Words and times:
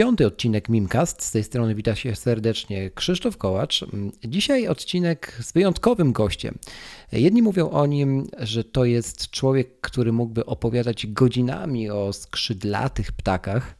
Piąty 0.00 0.26
odcinek 0.26 0.68
Mimcast. 0.68 1.22
Z 1.22 1.30
tej 1.30 1.44
strony 1.44 1.74
wita 1.74 1.94
się 1.94 2.14
serdecznie 2.14 2.90
Krzysztof 2.90 3.36
Kołacz. 3.36 3.84
Dzisiaj 4.24 4.68
odcinek 4.68 5.38
z 5.42 5.52
wyjątkowym 5.52 6.12
gościem. 6.12 6.58
Jedni 7.12 7.42
mówią 7.42 7.70
o 7.70 7.86
nim, 7.86 8.26
że 8.38 8.64
to 8.64 8.84
jest 8.84 9.30
człowiek, 9.30 9.80
który 9.80 10.12
mógłby 10.12 10.46
opowiadać 10.46 11.06
godzinami 11.06 11.90
o 11.90 12.12
skrzydlatych 12.12 13.12
ptakach. 13.12 13.78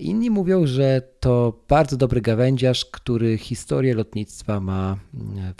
Inni 0.00 0.30
mówią, 0.30 0.66
że 0.66 1.02
to 1.20 1.60
bardzo 1.68 1.96
dobry 1.96 2.20
gawędziarz, 2.20 2.84
który 2.84 3.38
historię 3.38 3.94
lotnictwa 3.94 4.60
ma 4.60 4.98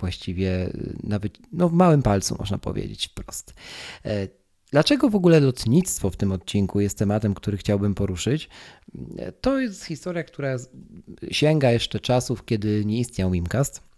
właściwie 0.01 0.71
nawet 1.03 1.39
no, 1.53 1.69
w 1.69 1.73
małym 1.73 2.03
palcu, 2.03 2.37
można 2.39 2.59
powiedzieć 2.59 3.07
wprost. 3.07 3.55
Dlaczego 4.73 5.11
w 5.11 5.15
ogóle 5.15 5.41
lotnictwo 5.41 6.11
w 6.11 6.17
tym 6.17 6.33
odcinku 6.33 6.81
jest 6.81 6.99
tematem, 6.99 7.35
który 7.35 7.57
chciałbym 7.57 7.95
poruszyć? 7.95 8.49
To 9.41 9.59
jest 9.59 9.85
historia, 9.85 10.25
która 10.25 10.57
sięga 11.31 11.71
jeszcze 11.71 12.01
czasów, 12.01 12.45
kiedy 12.45 12.85
nie 12.85 12.99
istniał 12.99 13.31
Wimcast. 13.31 13.91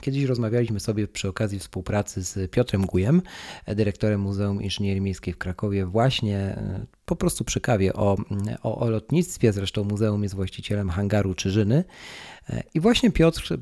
Kiedyś 0.00 0.24
rozmawialiśmy 0.24 0.80
sobie 0.80 1.08
przy 1.08 1.28
okazji 1.28 1.58
współpracy 1.58 2.22
z 2.22 2.50
Piotrem 2.50 2.86
Gujem, 2.86 3.22
dyrektorem 3.66 4.20
Muzeum 4.20 4.62
Inżynierii 4.62 5.00
Miejskiej 5.00 5.34
w 5.34 5.38
Krakowie, 5.38 5.86
właśnie 5.86 6.38
e, 6.38 6.86
po 7.04 7.16
prostu 7.16 7.44
przy 7.44 7.60
kawie 7.60 7.92
o, 7.92 8.16
o, 8.62 8.78
o 8.78 8.90
lotnictwie. 8.90 9.52
Zresztą 9.52 9.84
muzeum 9.84 10.22
jest 10.22 10.34
właścicielem 10.34 10.90
hangaru 10.90 11.34
Czyżyny. 11.34 11.84
E, 12.48 12.62
I 12.74 12.80
właśnie 12.80 13.10
Piotr 13.10 13.58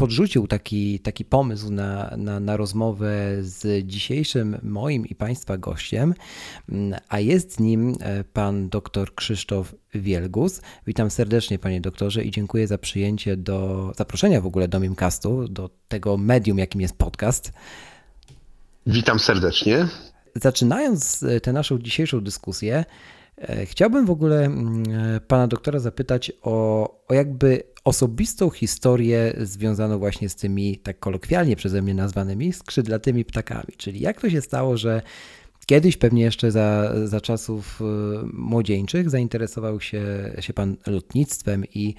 podrzucił 0.00 0.46
taki, 0.46 0.98
taki 0.98 1.24
pomysł 1.24 1.70
na, 1.70 2.14
na, 2.16 2.40
na 2.40 2.56
rozmowę 2.56 3.36
z 3.40 3.86
dzisiejszym 3.86 4.58
moim 4.62 5.06
i 5.06 5.14
Państwa 5.14 5.58
gościem, 5.58 6.14
a 7.08 7.20
jest 7.20 7.60
nim 7.60 7.96
e, 8.00 8.24
pan 8.24 8.68
dr 8.68 9.14
Krzysztof 9.14 9.74
Wielgus. 9.94 10.60
Witam 10.86 11.10
serdecznie 11.10 11.58
panie 11.58 11.80
doktorze 11.80 12.24
i 12.24 12.30
dziękuję 12.30 12.66
za 12.66 12.78
przyjęcie 12.78 13.36
do 13.36 13.92
zaproszenia 13.96 14.40
w 14.40 14.46
ogóle 14.46 14.68
do 14.68 14.80
Mimcastu, 14.80 15.48
do 15.48 15.70
tego 15.88 16.16
medium, 16.16 16.58
jakim 16.58 16.80
jest 16.80 16.96
podcast. 16.96 17.52
Witam 18.86 19.18
serdecznie. 19.18 19.88
Zaczynając 20.34 21.22
e, 21.22 21.40
tę 21.40 21.52
naszą 21.52 21.78
dzisiejszą 21.78 22.20
dyskusję, 22.20 22.84
chciałbym 23.64 24.06
w 24.06 24.10
ogóle 24.10 24.50
pana 25.28 25.46
doktora 25.46 25.78
zapytać 25.78 26.32
o, 26.42 26.88
o 27.08 27.14
jakby 27.14 27.62
osobistą 27.84 28.50
historię 28.50 29.34
związaną 29.40 29.98
właśnie 29.98 30.28
z 30.28 30.36
tymi, 30.36 30.78
tak 30.78 30.98
kolokwialnie 30.98 31.56
przeze 31.56 31.82
mnie 31.82 31.94
nazwanymi, 31.94 32.52
skrzydlatymi 32.52 33.24
ptakami. 33.24 33.74
Czyli 33.76 34.00
jak 34.00 34.20
to 34.20 34.30
się 34.30 34.40
stało, 34.40 34.76
że 34.76 35.02
kiedyś, 35.66 35.96
pewnie 35.96 36.22
jeszcze 36.22 36.50
za, 36.50 36.92
za 37.04 37.20
czasów 37.20 37.80
y, 37.80 37.84
młodzieńczych, 38.32 39.10
zainteresował 39.10 39.80
się, 39.80 40.02
się 40.40 40.52
pan 40.52 40.76
lotnictwem 40.86 41.64
i, 41.74 41.94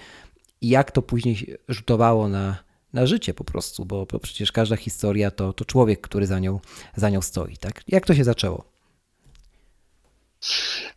i 0.61 0.69
jak 0.69 0.91
to 0.91 1.01
później 1.01 1.57
rzutowało 1.67 2.27
na, 2.29 2.63
na 2.93 3.05
życie 3.05 3.33
po 3.33 3.43
prostu, 3.43 3.85
bo, 3.85 4.05
bo 4.05 4.19
przecież 4.19 4.51
każda 4.51 4.75
historia 4.75 5.31
to, 5.31 5.53
to 5.53 5.65
człowiek, 5.65 6.01
który 6.01 6.27
za 6.27 6.39
nią, 6.39 6.59
za 6.95 7.09
nią 7.09 7.21
stoi. 7.21 7.57
Tak? 7.57 7.83
Jak 7.87 8.05
to 8.05 8.15
się 8.15 8.23
zaczęło? 8.23 8.70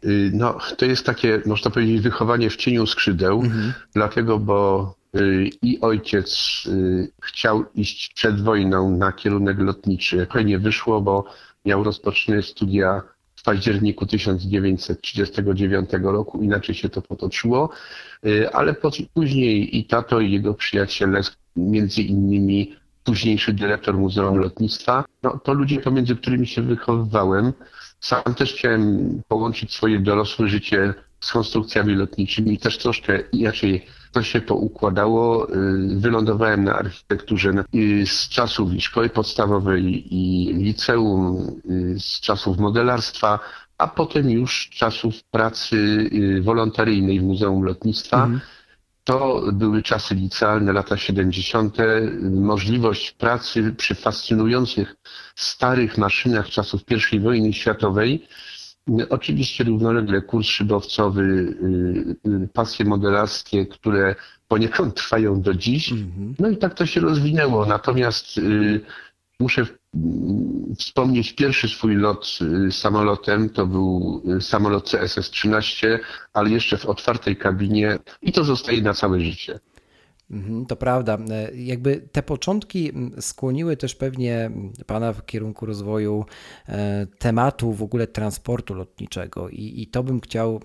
Y, 0.04 0.30
no, 0.34 0.58
to 0.76 0.84
jest 0.84 1.06
takie, 1.06 1.42
można 1.46 1.70
powiedzieć, 1.70 2.00
wychowanie 2.00 2.50
w 2.50 2.56
cieniu 2.56 2.86
skrzydeł, 2.86 3.40
mhm. 3.40 3.72
dlatego, 3.94 4.38
bo 4.38 4.94
y, 5.16 5.50
i 5.62 5.80
ojciec 5.80 6.62
y, 6.66 7.12
chciał 7.22 7.64
iść 7.74 8.12
przed 8.14 8.42
wojną 8.42 8.96
na 8.96 9.12
kierunek 9.12 9.58
lotniczy. 9.58 10.26
To 10.32 10.42
nie 10.42 10.58
wyszło, 10.58 11.00
bo 11.00 11.24
miał 11.64 11.84
rozpoczynać 11.84 12.46
studia 12.46 13.02
w 13.36 13.42
październiku 13.42 14.06
1939 14.06 15.90
roku, 16.02 16.42
inaczej 16.42 16.74
się 16.74 16.88
to 16.88 17.02
potoczyło, 17.02 17.70
ale 18.52 18.74
później 19.14 19.78
i 19.78 19.84
tato 19.84 20.20
i 20.20 20.32
jego 20.32 20.54
przyjaciele, 20.54 21.20
między 21.56 22.02
innymi 22.02 22.76
późniejszy 23.04 23.52
dyrektor 23.52 23.94
Muzeum 23.94 24.38
Lotnictwa, 24.38 25.04
no, 25.22 25.38
to 25.44 25.52
ludzie, 25.54 25.80
pomiędzy 25.80 26.16
którymi 26.16 26.46
się 26.46 26.62
wychowywałem, 26.62 27.52
sam 28.04 28.34
też 28.34 28.54
chciałem 28.54 29.22
połączyć 29.28 29.74
swoje 29.74 30.00
dorosłe 30.00 30.48
życie 30.48 30.94
z 31.20 31.32
konstrukcjami 31.32 31.94
lotniczymi 31.94 32.58
też 32.58 32.78
troszkę 32.78 33.20
inaczej 33.32 33.86
to 34.12 34.22
się 34.22 34.40
poukładało. 34.40 35.50
Y, 35.50 35.54
wylądowałem 35.96 36.64
na 36.64 36.74
architekturze 36.74 37.52
z 38.06 38.28
czasów 38.28 38.70
szkoły 38.78 39.08
podstawowej 39.08 40.14
i 40.14 40.52
liceum, 40.54 41.60
y, 41.70 42.00
z 42.00 42.20
czasów 42.20 42.58
modelarstwa, 42.58 43.38
a 43.78 43.88
potem 43.88 44.30
już 44.30 44.70
czasów 44.70 45.14
pracy 45.30 45.76
y, 46.12 46.42
wolontaryjnej 46.42 47.20
w 47.20 47.22
Muzeum 47.22 47.62
Lotnictwa. 47.62 48.24
Mhm. 48.24 48.40
To 49.04 49.42
były 49.52 49.82
czasy 49.82 50.14
licealne, 50.14 50.72
lata 50.72 50.96
70. 50.96 51.76
Możliwość 52.22 53.12
pracy 53.12 53.74
przy 53.76 53.94
fascynujących 53.94 54.96
starych 55.34 55.98
maszynach 55.98 56.48
czasów 56.48 56.82
I 57.12 57.20
wojny 57.20 57.52
światowej. 57.52 58.26
Oczywiście 59.10 59.64
równolegle 59.64 60.22
kurs 60.22 60.46
szybowcowy, 60.46 61.22
y, 61.22 62.30
y, 62.30 62.48
pasje 62.52 62.84
modelarskie, 62.84 63.66
które 63.66 64.14
poniekąd 64.48 64.94
trwają 64.94 65.40
do 65.40 65.54
dziś. 65.54 65.92
Mhm. 65.92 66.34
No 66.38 66.48
i 66.48 66.56
tak 66.56 66.74
to 66.74 66.86
się 66.86 67.00
rozwinęło. 67.00 67.66
Natomiast 67.66 68.38
y, 68.38 68.80
muszę 69.44 69.66
wspomnieć 70.78 71.32
pierwszy 71.32 71.68
swój 71.68 71.94
lot 71.96 72.38
y, 72.66 72.72
samolotem, 72.72 73.50
to 73.50 73.66
był 73.66 74.22
y, 74.36 74.40
samolot 74.40 74.90
CSS-13, 74.90 75.98
ale 76.32 76.50
jeszcze 76.50 76.76
w 76.76 76.86
otwartej 76.86 77.36
kabinie 77.36 77.98
i 78.22 78.32
to 78.32 78.44
zostaje 78.44 78.82
na 78.82 78.94
całe 78.94 79.20
życie. 79.20 79.60
Mhm, 80.30 80.66
to 80.66 80.76
prawda. 80.76 81.18
E, 81.30 81.54
jakby 81.54 82.08
te 82.12 82.22
początki 82.22 82.92
skłoniły 83.20 83.76
też 83.76 83.94
pewnie 83.94 84.50
Pana 84.86 85.12
w 85.12 85.26
kierunku 85.26 85.66
rozwoju 85.66 86.24
e, 86.68 87.06
tematu 87.18 87.72
w 87.72 87.82
ogóle 87.82 88.06
transportu 88.06 88.74
lotniczego 88.74 89.48
i, 89.48 89.82
i 89.82 89.86
to 89.86 90.02
bym 90.02 90.20
chciał 90.20 90.60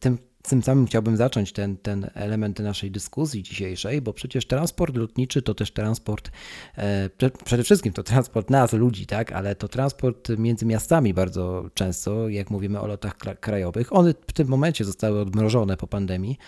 tym 0.00 0.18
tym 0.48 0.62
samym 0.62 0.86
chciałbym 0.86 1.16
zacząć 1.16 1.52
ten, 1.52 1.76
ten 1.76 2.10
element 2.14 2.58
naszej 2.58 2.90
dyskusji 2.90 3.42
dzisiejszej, 3.42 4.02
bo 4.02 4.12
przecież 4.12 4.46
transport 4.46 4.96
lotniczy 4.96 5.42
to 5.42 5.54
też 5.54 5.72
transport, 5.72 6.30
e, 6.78 7.10
przede 7.44 7.64
wszystkim 7.64 7.92
to 7.92 8.02
transport 8.02 8.50
nas, 8.50 8.72
ludzi, 8.72 9.06
tak, 9.06 9.32
ale 9.32 9.54
to 9.54 9.68
transport 9.68 10.28
między 10.38 10.66
miastami 10.66 11.14
bardzo 11.14 11.70
często, 11.74 12.28
jak 12.28 12.50
mówimy 12.50 12.80
o 12.80 12.86
lotach 12.86 13.16
krajowych. 13.40 13.92
One 13.92 14.14
w 14.26 14.32
tym 14.32 14.48
momencie 14.48 14.84
zostały 14.84 15.20
odmrożone 15.20 15.76
po 15.76 15.86
pandemii 15.86 16.38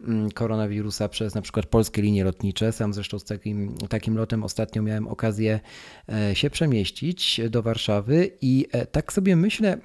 mm, 0.00 0.30
koronawirusa 0.30 1.08
przez 1.08 1.34
na 1.34 1.42
przykład 1.42 1.66
polskie 1.66 2.02
linie 2.02 2.24
lotnicze. 2.24 2.72
Sam 2.72 2.94
zresztą 2.94 3.18
z 3.18 3.24
takim, 3.24 3.74
takim 3.88 4.16
lotem 4.16 4.42
ostatnio 4.42 4.82
miałem 4.82 5.08
okazję 5.08 5.60
e, 6.08 6.36
się 6.36 6.50
przemieścić 6.50 7.40
do 7.50 7.62
Warszawy 7.62 8.30
i 8.40 8.66
e, 8.72 8.86
tak 8.86 9.12
sobie 9.12 9.36
myślę, 9.36 9.78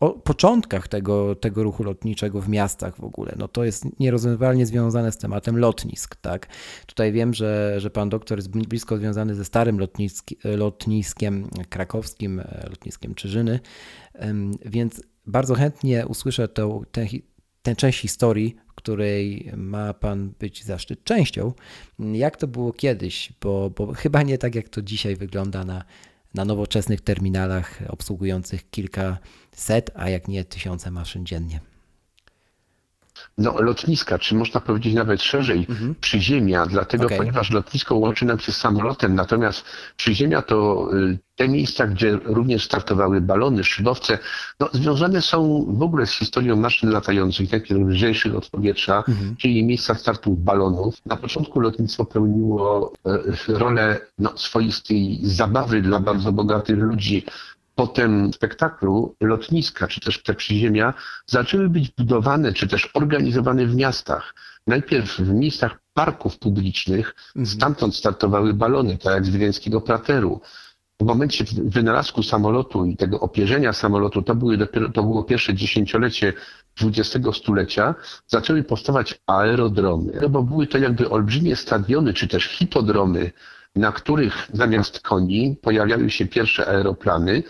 o 0.00 0.10
początkach 0.10 0.88
tego, 0.88 1.34
tego 1.34 1.62
ruchu 1.62 1.84
lotniczego 1.84 2.40
w 2.40 2.48
miastach 2.48 2.96
w 2.96 3.04
ogóle. 3.04 3.34
No 3.38 3.48
to 3.48 3.64
jest 3.64 4.00
nierozerwalnie 4.00 4.66
związane 4.66 5.12
z 5.12 5.18
tematem 5.18 5.58
lotnisk. 5.58 6.16
Tak? 6.16 6.46
Tutaj 6.86 7.12
wiem, 7.12 7.34
że, 7.34 7.80
że 7.80 7.90
pan 7.90 8.08
doktor 8.08 8.38
jest 8.38 8.50
blisko 8.50 8.96
związany 8.96 9.34
ze 9.34 9.44
starym 9.44 9.78
lotniski, 9.78 10.36
lotniskiem 10.44 11.48
krakowskim, 11.68 12.42
lotniskiem 12.70 13.14
Czyżyny, 13.14 13.60
więc 14.64 15.02
bardzo 15.26 15.54
chętnie 15.54 16.06
usłyszę 16.06 16.48
tę, 16.48 16.80
tę, 16.92 17.06
tę 17.62 17.76
część 17.76 18.00
historii, 18.00 18.56
której 18.74 19.50
ma 19.56 19.94
Pan 19.94 20.32
być 20.38 20.64
zaszczyt 20.64 21.04
częścią. 21.04 21.52
Jak 21.98 22.36
to 22.36 22.46
było 22.46 22.72
kiedyś, 22.72 23.32
bo, 23.40 23.70
bo 23.70 23.92
chyba 23.92 24.22
nie 24.22 24.38
tak, 24.38 24.54
jak 24.54 24.68
to 24.68 24.82
dzisiaj 24.82 25.16
wygląda 25.16 25.64
na, 25.64 25.84
na 26.36 26.44
nowoczesnych 26.44 27.00
terminalach 27.00 27.82
obsługujących 27.88 28.70
kilka 28.70 29.18
set, 29.52 29.90
a 29.94 30.08
jak 30.08 30.28
nie 30.28 30.44
tysiące 30.44 30.90
maszyn 30.90 31.26
dziennie. 31.26 31.60
No, 33.38 33.60
lotniska, 33.60 34.18
czy 34.18 34.34
można 34.34 34.60
powiedzieć 34.60 34.94
nawet 34.94 35.22
szerzej, 35.22 35.66
mhm. 35.68 35.94
przyziemia, 36.00 36.66
dlatego 36.66 37.06
okay. 37.06 37.18
ponieważ 37.18 37.50
lotnisko 37.50 37.94
łączy 37.94 38.24
nam 38.24 38.38
się 38.38 38.52
z 38.52 38.56
samolotem, 38.56 39.14
natomiast 39.14 39.64
przyziemia 39.96 40.42
to 40.42 40.88
y, 40.94 41.18
te 41.36 41.48
miejsca, 41.48 41.86
gdzie 41.86 42.18
również 42.24 42.64
startowały 42.64 43.20
balony, 43.20 43.64
szybowce, 43.64 44.18
no, 44.60 44.68
związane 44.72 45.22
są 45.22 45.66
w 45.68 45.82
ogóle 45.82 46.06
z 46.06 46.10
historią 46.10 46.56
maszyn 46.56 46.90
latających, 46.90 47.52
najpierw 47.52 47.80
lżejszych 47.80 48.34
od 48.34 48.50
powietrza, 48.50 49.04
mhm. 49.08 49.36
czyli 49.36 49.64
miejsca 49.64 49.94
startu 49.94 50.30
balonów. 50.30 50.94
Na 51.06 51.16
początku 51.16 51.60
lotnictwo 51.60 52.04
pełniło 52.04 52.92
e, 53.06 53.58
rolę 53.58 54.00
no, 54.18 54.38
swoistej 54.38 55.18
zabawy 55.22 55.82
dla 55.82 56.00
bardzo 56.00 56.32
bogatych 56.32 56.78
ludzi, 56.78 57.24
potem 57.76 58.32
spektaklu 58.32 59.16
lotniska, 59.20 59.88
czy 59.88 60.00
też 60.00 60.22
te 60.22 60.34
przyziemia 60.34 60.94
zaczęły 61.26 61.68
być 61.68 61.90
budowane, 61.90 62.52
czy 62.52 62.68
też 62.68 62.90
organizowane 62.94 63.66
w 63.66 63.74
miastach. 63.74 64.34
Najpierw 64.66 65.18
w 65.18 65.32
miejscach 65.32 65.78
parków 65.94 66.38
publicznych, 66.38 67.14
mhm. 67.28 67.46
stamtąd 67.46 67.96
startowały 67.96 68.54
balony, 68.54 68.98
tak 68.98 69.14
jak 69.14 69.24
z 69.26 69.28
wiedeńskiego 69.28 69.80
Prateru. 69.80 70.40
W 71.00 71.04
momencie 71.04 71.44
wynalazku 71.64 72.22
samolotu 72.22 72.84
i 72.84 72.96
tego 72.96 73.20
opierzenia 73.20 73.72
samolotu, 73.72 74.22
to, 74.22 74.34
były 74.34 74.56
dopiero, 74.56 74.88
to 74.88 75.02
było 75.02 75.24
pierwsze 75.24 75.54
dziesięciolecie 75.54 76.32
XX 76.82 77.36
stulecia, 77.36 77.94
zaczęły 78.26 78.62
powstawać 78.62 79.20
aerodromy, 79.26 80.12
no 80.22 80.28
bo 80.28 80.42
były 80.42 80.66
to 80.66 80.78
jakby 80.78 81.10
olbrzymie 81.10 81.56
stadiony, 81.56 82.14
czy 82.14 82.28
też 82.28 82.44
hipodromy, 82.44 83.32
na 83.76 83.92
których 83.92 84.48
zamiast 84.52 85.00
koni 85.00 85.56
pojawiały 85.62 86.10
się 86.10 86.26
pierwsze 86.26 86.66
aeroplany 86.66 87.42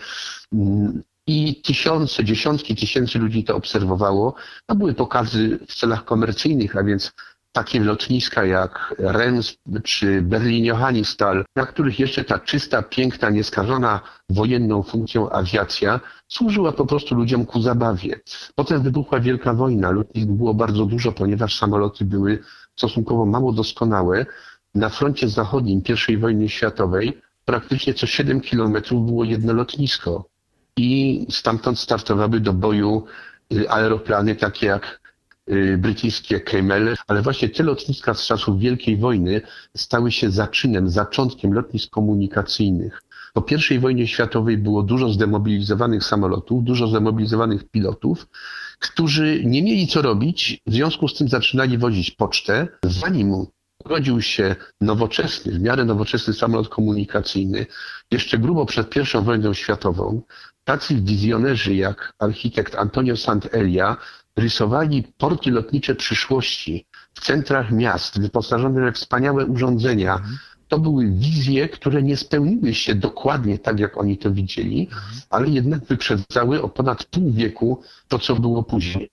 mm, 0.53 1.03
i 1.27 1.61
tysiące, 1.61 2.23
dziesiątki 2.23 2.75
tysięcy 2.75 3.19
ludzi 3.19 3.43
to 3.43 3.55
obserwowało. 3.55 4.35
To 4.65 4.75
były 4.75 4.93
pokazy 4.93 5.59
w 5.67 5.75
celach 5.75 6.05
komercyjnych, 6.05 6.77
a 6.77 6.83
więc 6.83 7.11
takie 7.51 7.79
lotniska 7.79 8.45
jak 8.45 8.95
Rennes 8.97 9.57
czy 9.83 10.21
Berlin-Johannisthal, 10.21 11.45
na 11.55 11.65
których 11.65 11.99
jeszcze 11.99 12.23
ta 12.23 12.39
czysta, 12.39 12.81
piękna, 12.81 13.29
nieskażona 13.29 14.01
wojenną 14.29 14.83
funkcją 14.83 15.29
awiacja 15.29 15.99
służyła 16.27 16.71
po 16.71 16.85
prostu 16.85 17.15
ludziom 17.15 17.45
ku 17.45 17.61
zabawie. 17.61 18.19
Potem 18.55 18.81
wybuchła 18.81 19.19
Wielka 19.19 19.53
Wojna. 19.53 19.91
Lotnisk 19.91 20.27
było 20.27 20.53
bardzo 20.53 20.85
dużo, 20.85 21.11
ponieważ 21.11 21.57
samoloty 21.59 22.05
były 22.05 22.39
stosunkowo 22.75 23.25
mało 23.25 23.51
doskonałe 23.51 24.25
na 24.75 24.89
froncie 24.89 25.29
zachodnim 25.29 25.81
I 26.09 26.17
wojny 26.17 26.49
światowej 26.49 27.21
praktycznie 27.45 27.93
co 27.93 28.07
7 28.07 28.41
kilometrów 28.41 29.05
było 29.05 29.23
jedno 29.23 29.53
lotnisko 29.53 30.29
i 30.77 31.25
stamtąd 31.29 31.79
startowały 31.79 32.39
do 32.39 32.53
boju 32.53 33.05
y, 33.53 33.69
aeroplany 33.69 34.35
takie 34.35 34.65
jak 34.65 35.01
y, 35.49 35.77
brytyjskie 35.77 36.39
Kemel, 36.39 36.95
ale 37.07 37.21
właśnie 37.21 37.49
te 37.49 37.63
lotniska 37.63 38.13
z 38.13 38.25
czasów 38.25 38.59
Wielkiej 38.59 38.97
Wojny 38.97 39.41
stały 39.75 40.11
się 40.11 40.31
zaczynem, 40.31 40.89
zaczątkiem 40.89 41.53
lotnisk 41.53 41.89
komunikacyjnych. 41.89 43.01
Po 43.33 43.45
I 43.71 43.79
wojnie 43.79 44.07
światowej 44.07 44.57
było 44.57 44.83
dużo 44.83 45.09
zdemobilizowanych 45.09 46.03
samolotów, 46.03 46.63
dużo 46.63 46.87
zdemobilizowanych 46.87 47.69
pilotów, 47.69 48.27
którzy 48.79 49.41
nie 49.45 49.63
mieli 49.63 49.87
co 49.87 50.01
robić, 50.01 50.61
w 50.67 50.73
związku 50.73 51.07
z 51.07 51.13
tym 51.17 51.27
zaczynali 51.27 51.77
wozić 51.77 52.11
pocztę. 52.11 52.67
Zanim 52.83 53.45
urodził 53.87 54.21
się 54.21 54.55
nowoczesny, 54.81 55.51
w 55.51 55.61
miarę 55.61 55.85
nowoczesny 55.85 56.33
samolot 56.33 56.69
komunikacyjny, 56.69 57.65
jeszcze 58.11 58.37
grubo 58.37 58.65
przed 58.65 58.95
I 58.95 59.21
wojną 59.21 59.53
światową, 59.53 60.21
tacy 60.63 60.95
wizjonerzy 60.95 61.75
jak 61.75 62.13
architekt 62.19 62.75
Antonio 62.75 63.13
Sant'Elia 63.13 63.95
rysowali 64.35 65.03
porty 65.17 65.51
lotnicze 65.51 65.95
przyszłości 65.95 66.85
w 67.13 67.19
centrach 67.21 67.71
miast, 67.71 68.21
wyposażone 68.21 68.81
we 68.81 68.91
wspaniałe 68.91 69.45
urządzenia. 69.45 70.13
Mhm. 70.15 70.37
To 70.67 70.79
były 70.79 71.11
wizje, 71.11 71.69
które 71.69 72.03
nie 72.03 72.17
spełniły 72.17 72.73
się 72.73 72.95
dokładnie 72.95 73.59
tak, 73.59 73.79
jak 73.79 73.97
oni 73.97 74.17
to 74.17 74.31
widzieli, 74.31 74.87
mhm. 74.91 75.21
ale 75.29 75.47
jednak 75.47 75.85
wyprzedzały 75.85 76.61
o 76.61 76.69
ponad 76.69 77.03
pół 77.05 77.31
wieku 77.31 77.81
to, 78.07 78.19
co 78.19 78.35
było 78.35 78.63
później 78.63 79.09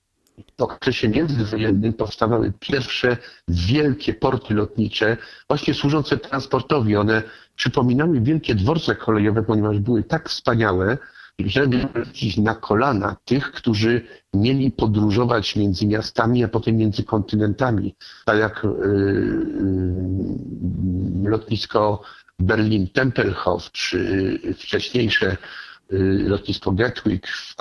w 0.58 0.62
okresie 0.62 1.08
międzywojennym 1.08 1.92
powstawały 1.92 2.52
pierwsze 2.60 3.16
wielkie 3.48 4.14
porty 4.14 4.54
lotnicze, 4.54 5.16
właśnie 5.48 5.75
służące 5.75 6.16
transportowi. 6.16 6.96
One 6.96 7.22
przypominały 7.56 8.20
wielkie 8.20 8.54
dworce 8.54 8.96
kolejowe, 8.96 9.42
ponieważ 9.42 9.78
były 9.78 10.02
tak 10.02 10.28
wspaniałe, 10.28 10.98
że 11.38 11.66
lecić 11.94 12.36
na 12.36 12.54
kolana 12.54 13.16
tych, 13.25 13.52
którzy 13.52 14.02
mieli 14.34 14.70
podróżować 14.70 15.56
między 15.56 15.86
miastami, 15.86 16.44
a 16.44 16.48
potem 16.48 16.76
między 16.76 17.04
kontynentami. 17.04 17.94
Tak 18.25 18.38
jak 18.38 18.62
yy, 18.64 18.81
lotnisko 21.31 22.02
Berlin-Tempelhof, 22.38 23.70
czy 23.72 24.38
wcześniejsze 24.58 25.36
lotnisko 26.26 26.72
Gatwick 26.72 27.26
w, 27.26 27.56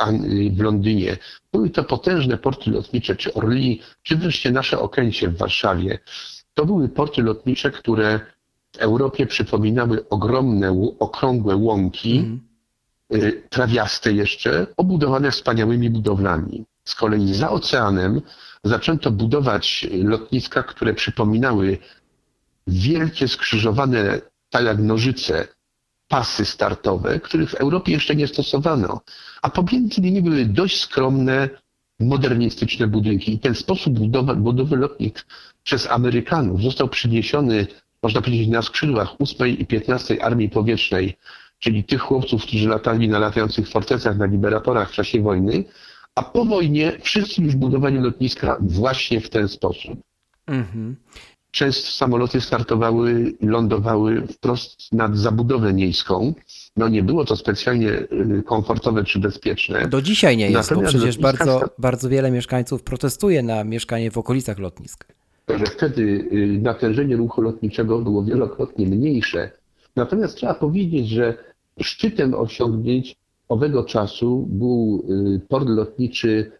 w 0.52 0.62
Londynie. 0.62 1.18
Były 1.52 1.70
to 1.70 1.84
potężne 1.84 2.38
porty 2.38 2.72
lotnicze, 2.72 3.16
czy 3.16 3.34
Orly, 3.34 3.78
czy 4.04 4.16
wreszcie 4.16 4.52
nasze 4.52 4.80
Okęcie 4.80 5.30
w 5.30 5.38
Warszawie. 5.38 6.00
To 6.54 6.66
były 6.66 6.90
porty 6.90 7.24
lotnicze, 7.24 7.72
które 7.72 8.20
w 8.76 8.78
Europie 8.78 9.26
przypominały 9.26 10.10
ogromne, 10.10 10.94
okrągłe 11.00 11.56
łąki, 11.56 12.18
mm. 12.18 13.42
trawiaste 13.50 14.14
jeszcze, 14.14 14.68
obudowane 14.78 15.32
wspaniałymi 15.32 15.90
budowlami. 15.90 16.66
Z 16.86 16.96
kolei 16.96 17.34
za 17.34 17.50
oceanem 17.50 18.22
zaczęto 18.64 19.12
budować 19.12 19.88
lotniska, 20.04 20.64
które 20.64 20.94
przypominały 20.94 21.78
wielkie 22.68 23.28
skrzyżowane, 23.28 24.22
tak 24.50 24.66
jak 24.66 24.80
nożyce, 24.80 25.48
pasy 26.14 26.46
startowe, 26.46 27.20
których 27.20 27.50
w 27.50 27.56
Europie 27.56 27.92
jeszcze 27.92 28.16
nie 28.16 28.28
stosowano, 28.28 29.02
a 29.42 29.50
pomiędzy 29.50 30.02
nimi 30.02 30.22
były 30.22 30.46
dość 30.46 30.80
skromne, 30.80 31.50
modernistyczne 32.00 32.88
budynki. 32.88 33.34
I 33.34 33.40
ten 33.40 33.56
sposób 33.56 34.00
budowy, 34.00 34.36
budowy 34.36 34.76
lotnik 34.78 35.26
przez 35.64 35.92
Amerykanów 35.92 36.62
został 36.62 36.88
przyniesiony, 36.88 37.68
można 38.04 38.22
powiedzieć, 38.22 38.48
na 38.48 38.62
skrzydłach 38.62 39.22
8 39.22 39.48
i 39.48 39.66
15 39.66 40.24
Armii 40.24 40.50
Powietrznej, 40.50 41.18
czyli 41.60 41.84
tych 41.84 42.02
chłopców, 42.02 42.44
którzy 42.44 42.70
latali 42.70 43.08
na 43.08 43.20
latających 43.20 43.70
fortecach, 43.70 44.18
na 44.18 44.26
liberatorach 44.26 44.92
w 44.92 44.94
czasie 44.94 45.22
wojny, 45.22 45.64
a 46.16 46.24
po 46.24 46.46
wojnie 46.46 46.92
wszyscy 47.02 47.42
już 47.42 47.56
budowali 47.56 48.00
lotniska 48.00 48.58
właśnie 48.62 49.22
w 49.22 49.30
ten 49.30 49.48
sposób. 49.48 50.00
Mhm. 50.48 50.96
Często 51.54 51.92
samoloty 51.92 52.42
startowały 52.42 53.34
i 53.42 53.46
lądowały 53.46 54.28
wprost 54.28 54.92
nad 54.92 55.18
zabudowę 55.18 55.74
miejską. 55.74 56.34
No 56.78 56.88
nie 56.90 57.04
było 57.04 57.26
to 57.26 57.36
specjalnie 57.36 57.90
y, 57.90 58.44
komfortowe 58.46 59.04
czy 59.04 59.20
bezpieczne. 59.20 59.88
Do 59.88 60.02
dzisiaj 60.02 60.38
nie 60.38 60.52
jest, 60.52 60.72
Natomiast 60.72 60.94
bo 60.94 61.00
przecież 61.00 61.18
bardzo, 61.18 61.70
bardzo 61.78 62.10
wiele 62.10 62.32
mieszkańców 62.32 62.84
protestuje 62.84 63.44
na 63.44 63.64
mieszkanie 63.64 64.12
w 64.12 64.18
okolicach 64.18 64.60
lotnisk. 64.60 65.06
Że 65.50 65.66
wtedy 65.66 66.02
y, 66.02 66.60
natężenie 66.62 67.16
ruchu 67.16 67.42
lotniczego 67.42 68.00
było 68.00 68.24
wielokrotnie 68.24 68.86
mniejsze. 68.86 69.52
Natomiast 69.96 70.36
trzeba 70.36 70.54
powiedzieć, 70.54 71.10
że 71.10 71.38
szczytem 71.82 72.34
osiągnięć 72.34 73.16
owego 73.50 73.84
czasu 73.84 74.48
był 74.50 75.06
y, 75.36 75.48
port 75.48 75.70
lotniczy 75.70 76.52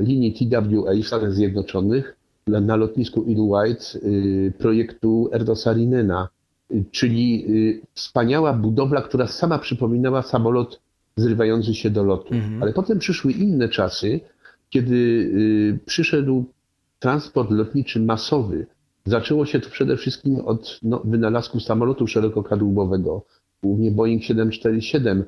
linii 0.00 0.32
TWA 0.50 0.92
w 1.02 1.06
Stanach 1.06 1.32
Zjednoczonych, 1.32 2.16
na 2.46 2.76
lotnisku 2.76 3.24
White 3.36 3.84
y, 4.04 4.52
projektu 4.58 5.28
Erdosa 5.32 5.72
Rinena, 5.72 6.28
y, 6.70 6.84
czyli 6.90 7.44
y, 7.48 7.80
wspaniała 7.94 8.52
budowla, 8.52 9.02
która 9.02 9.26
sama 9.26 9.58
przypominała 9.58 10.22
samolot 10.22 10.80
zrywający 11.16 11.74
się 11.74 11.90
do 11.90 12.04
lotu. 12.04 12.34
Mhm. 12.34 12.62
Ale 12.62 12.72
potem 12.72 12.98
przyszły 12.98 13.32
inne 13.32 13.68
czasy, 13.68 14.20
kiedy 14.70 15.30
przyszedł 15.86 16.44
transport 16.98 17.50
lotniczy 17.50 18.00
masowy. 18.00 18.66
Zaczęło 19.04 19.46
się 19.46 19.60
to 19.60 19.70
przede 19.70 19.96
wszystkim 19.96 20.36
od 20.36 20.80
no, 20.82 21.02
wynalazku 21.04 21.60
samolotu 21.60 22.06
szerokokadłubowego, 22.06 23.24
głównie 23.62 23.90
Boeing 23.90 24.22
747. 24.22 25.24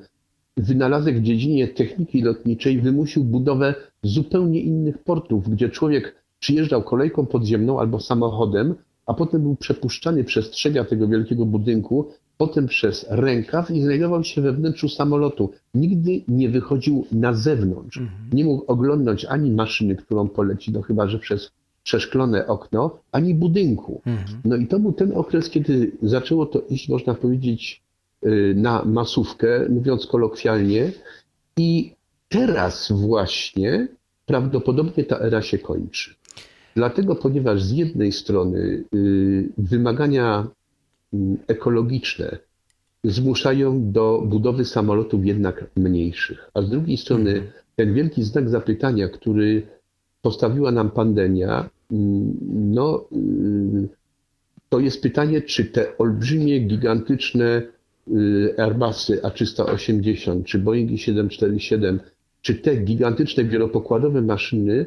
Wynalazek 0.57 1.19
w 1.19 1.23
dziedzinie 1.23 1.67
techniki 1.67 2.21
lotniczej 2.21 2.81
wymusił 2.81 3.23
budowę 3.23 3.75
zupełnie 4.03 4.61
innych 4.61 4.97
portów, 4.97 5.49
gdzie 5.49 5.69
człowiek 5.69 6.24
przyjeżdżał 6.39 6.83
kolejką 6.83 7.25
podziemną 7.25 7.79
albo 7.79 7.99
samochodem, 7.99 8.75
a 9.05 9.13
potem 9.13 9.41
był 9.41 9.55
przepuszczany 9.55 10.23
przez 10.23 10.49
trzewia 10.49 10.85
tego 10.85 11.07
wielkiego 11.07 11.45
budynku, 11.45 12.09
potem 12.37 12.67
przez 12.67 13.05
rękaw 13.09 13.71
i 13.71 13.81
znajdował 13.81 14.23
się 14.23 14.41
we 14.41 14.53
wnętrzu 14.53 14.89
samolotu. 14.89 15.51
Nigdy 15.73 16.21
nie 16.27 16.49
wychodził 16.49 17.05
na 17.11 17.33
zewnątrz. 17.33 17.97
Mhm. 17.97 18.29
Nie 18.33 18.45
mógł 18.45 18.71
oglądać 18.71 19.25
ani 19.25 19.51
maszyny, 19.51 19.95
którą 19.95 20.27
poleci, 20.27 20.71
no 20.71 20.81
chyba, 20.81 21.07
że 21.07 21.19
przez 21.19 21.51
przeszklone 21.83 22.47
okno, 22.47 22.99
ani 23.11 23.35
budynku. 23.35 24.01
Mhm. 24.05 24.41
No 24.45 24.55
i 24.55 24.67
to 24.67 24.79
był 24.79 24.93
ten 24.93 25.11
okres, 25.13 25.49
kiedy 25.49 25.91
zaczęło 26.01 26.45
to 26.45 26.61
iść, 26.69 26.89
można 26.89 27.13
powiedzieć, 27.13 27.83
y, 28.25 28.53
na 28.57 28.85
masówkę, 28.85 29.69
mówiąc 29.69 30.05
kolokwialnie. 30.05 30.91
I 31.57 31.93
teraz 32.29 32.91
właśnie 32.91 33.87
prawdopodobnie 34.25 35.03
ta 35.03 35.19
era 35.19 35.41
się 35.41 35.57
kończy. 35.57 36.15
Dlatego, 36.75 37.15
ponieważ 37.15 37.63
z 37.63 37.71
jednej 37.71 38.11
strony 38.11 38.83
y, 38.95 39.49
wymagania 39.57 40.47
mm, 41.13 41.37
ekologiczne 41.47 42.37
zmuszają 43.03 43.91
do 43.91 44.23
budowy 44.25 44.65
samolotów 44.65 45.25
jednak 45.25 45.65
mniejszych, 45.75 46.49
a 46.53 46.61
z 46.61 46.69
drugiej 46.69 46.97
strony 46.97 47.31
mhm. 47.31 47.51
ten 47.75 47.93
wielki 47.93 48.23
znak 48.23 48.49
zapytania, 48.49 49.09
który 49.09 49.67
postawiła 50.21 50.71
nam 50.71 50.91
pandemia, 50.91 51.69
mm, 51.91 52.37
no, 52.73 53.05
y, 53.11 53.87
to 54.69 54.79
jest 54.79 55.01
pytanie, 55.01 55.41
czy 55.41 55.65
te 55.65 55.97
olbrzymie, 55.97 56.59
gigantyczne 56.59 57.61
y, 58.07 58.55
Airbusy 58.57 59.21
A380, 59.21 60.43
czy 60.43 60.59
Boeingi 60.59 60.97
747, 60.97 61.99
czy 62.41 62.55
te 62.55 62.75
gigantyczne 62.75 63.43
wielopokładowe 63.43 64.21
maszyny 64.21 64.85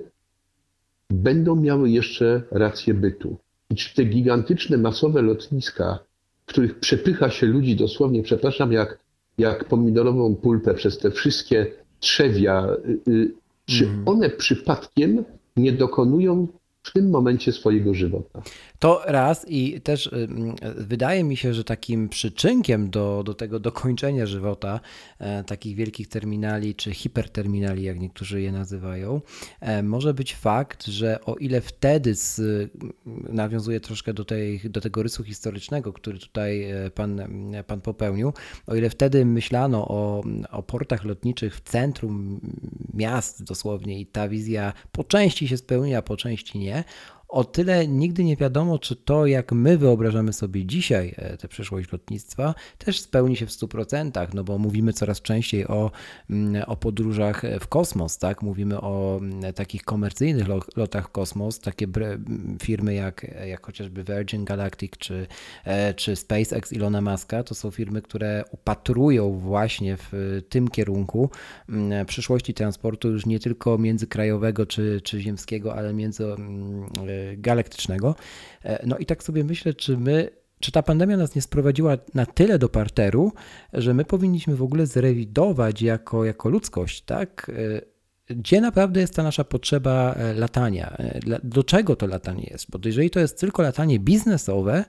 będą 1.10 1.56
miały 1.56 1.90
jeszcze 1.90 2.42
rację 2.50 2.94
bytu. 2.94 3.36
I 3.70 3.74
czy 3.74 3.94
te 3.94 4.04
gigantyczne, 4.04 4.78
masowe 4.78 5.22
lotniska, 5.22 5.98
w 6.46 6.48
których 6.48 6.78
przepycha 6.78 7.30
się 7.30 7.46
ludzi 7.46 7.76
dosłownie, 7.76 8.22
przepraszam, 8.22 8.72
jak, 8.72 8.98
jak 9.38 9.64
pomidorową 9.64 10.36
pulpę 10.36 10.74
przez 10.74 10.98
te 10.98 11.10
wszystkie 11.10 11.66
trzewia, 12.00 12.76
y, 13.08 13.34
czy 13.66 13.84
mhm. 13.84 14.08
one 14.08 14.30
przypadkiem 14.30 15.24
nie 15.56 15.72
dokonują 15.72 16.48
w 16.82 16.92
tym 16.92 17.10
momencie 17.10 17.52
swojego 17.52 17.94
żywota. 17.94 18.42
To 18.78 19.02
raz 19.06 19.46
i 19.48 19.80
też 19.80 20.06
y, 20.06 20.28
wydaje 20.76 21.24
mi 21.24 21.36
się, 21.36 21.54
że 21.54 21.64
takim 21.64 22.08
przyczynkiem 22.08 22.90
do, 22.90 23.22
do 23.26 23.34
tego 23.34 23.60
dokończenia 23.60 24.26
żywota 24.26 24.80
e, 25.18 25.44
takich 25.44 25.76
wielkich 25.76 26.08
terminali, 26.08 26.74
czy 26.74 26.94
hiperterminali, 26.94 27.82
jak 27.82 28.00
niektórzy 28.00 28.40
je 28.40 28.52
nazywają, 28.52 29.20
e, 29.60 29.82
może 29.82 30.14
być 30.14 30.34
fakt, 30.34 30.86
że 30.86 31.20
o 31.24 31.34
ile 31.34 31.60
wtedy, 31.60 32.14
z, 32.14 32.40
nawiązuje 33.28 33.80
troszkę 33.80 34.14
do, 34.14 34.24
tej, 34.24 34.60
do 34.64 34.80
tego 34.80 35.02
rysu 35.02 35.24
historycznego, 35.24 35.92
który 35.92 36.18
tutaj 36.18 36.70
e, 36.70 36.90
pan, 36.90 37.20
pan 37.66 37.80
popełnił, 37.80 38.32
o 38.66 38.74
ile 38.74 38.90
wtedy 38.90 39.24
myślano 39.24 39.88
o, 39.88 40.22
o 40.50 40.62
portach 40.62 41.04
lotniczych 41.04 41.56
w 41.56 41.60
centrum 41.60 42.40
miast 42.94 43.44
dosłownie 43.44 44.00
i 44.00 44.06
ta 44.06 44.28
wizja 44.28 44.72
po 44.92 45.04
części 45.04 45.48
się 45.48 45.56
spełniła, 45.56 46.02
po 46.02 46.16
części 46.16 46.58
nie, 46.58 46.67
yeah 46.68 46.82
o 47.28 47.44
tyle 47.44 47.88
nigdy 47.88 48.24
nie 48.24 48.36
wiadomo, 48.36 48.78
czy 48.78 48.96
to, 48.96 49.26
jak 49.26 49.52
my 49.52 49.78
wyobrażamy 49.78 50.32
sobie 50.32 50.66
dzisiaj 50.66 51.14
e, 51.16 51.36
tę 51.36 51.48
przyszłość 51.48 51.92
lotnictwa, 51.92 52.54
też 52.78 53.00
spełni 53.00 53.36
się 53.36 53.46
w 53.46 53.50
100%, 53.50 54.28
no 54.34 54.44
bo 54.44 54.58
mówimy 54.58 54.92
coraz 54.92 55.22
częściej 55.22 55.66
o, 55.66 55.90
mm, 56.30 56.62
o 56.66 56.76
podróżach 56.76 57.42
w 57.60 57.66
kosmos, 57.66 58.18
tak? 58.18 58.42
Mówimy 58.42 58.80
o 58.80 59.18
mm, 59.20 59.52
takich 59.52 59.84
komercyjnych 59.84 60.46
lotach 60.76 61.08
w 61.08 61.10
kosmos, 61.10 61.60
takie 61.60 61.86
firmy 62.62 62.94
jak, 62.94 63.26
jak 63.46 63.66
chociażby 63.66 64.04
Virgin 64.04 64.44
Galactic 64.44 64.92
czy, 64.98 65.26
e, 65.64 65.94
czy 65.94 66.16
SpaceX 66.16 66.72
Ilona 66.72 67.00
Muska, 67.00 67.42
to 67.42 67.54
są 67.54 67.70
firmy, 67.70 68.02
które 68.02 68.44
upatrują 68.50 69.38
właśnie 69.38 69.96
w 69.96 70.42
tym 70.48 70.68
kierunku 70.68 71.30
przyszłości 72.06 72.54
transportu 72.54 73.10
już 73.10 73.26
nie 73.26 73.40
tylko 73.40 73.78
międzykrajowego 73.78 74.66
czy, 74.66 75.00
czy 75.04 75.20
ziemskiego, 75.20 75.74
ale 75.74 75.94
między 75.94 76.24
galaktycznego. 77.36 78.14
E, 78.64 78.86
no 78.86 78.98
i 78.98 79.06
tak 79.06 79.22
sobie 79.22 79.44
myślę, 79.44 79.74
czy 79.74 79.96
my 79.96 80.30
czy 80.60 80.72
ta 80.72 80.82
pandemia 80.82 81.16
nas 81.16 81.34
nie 81.34 81.42
sprowadziła 81.42 81.96
na 82.14 82.26
tyle 82.26 82.58
do 82.58 82.68
parteru, 82.68 83.32
że 83.72 83.94
my 83.94 84.04
powinniśmy 84.04 84.56
w 84.56 84.62
ogóle 84.62 84.86
zrewidować 84.86 85.82
jako, 85.82 86.24
jako 86.24 86.48
ludzkość, 86.48 87.02
tak? 87.02 87.50
E, 88.28 88.34
gdzie 88.34 88.60
naprawdę 88.60 89.00
jest 89.00 89.14
ta 89.14 89.22
nasza 89.22 89.44
potrzeba 89.44 90.14
e, 90.14 90.34
latania? 90.34 90.96
Do 91.44 91.64
czego 91.64 91.96
to 91.96 92.06
latanie 92.06 92.46
jest? 92.50 92.70
Bo 92.70 92.78
jeżeli 92.84 93.10
to 93.10 93.20
jest 93.20 93.40
tylko 93.40 93.62
latanie 93.62 93.98
biznesowe, 93.98 94.84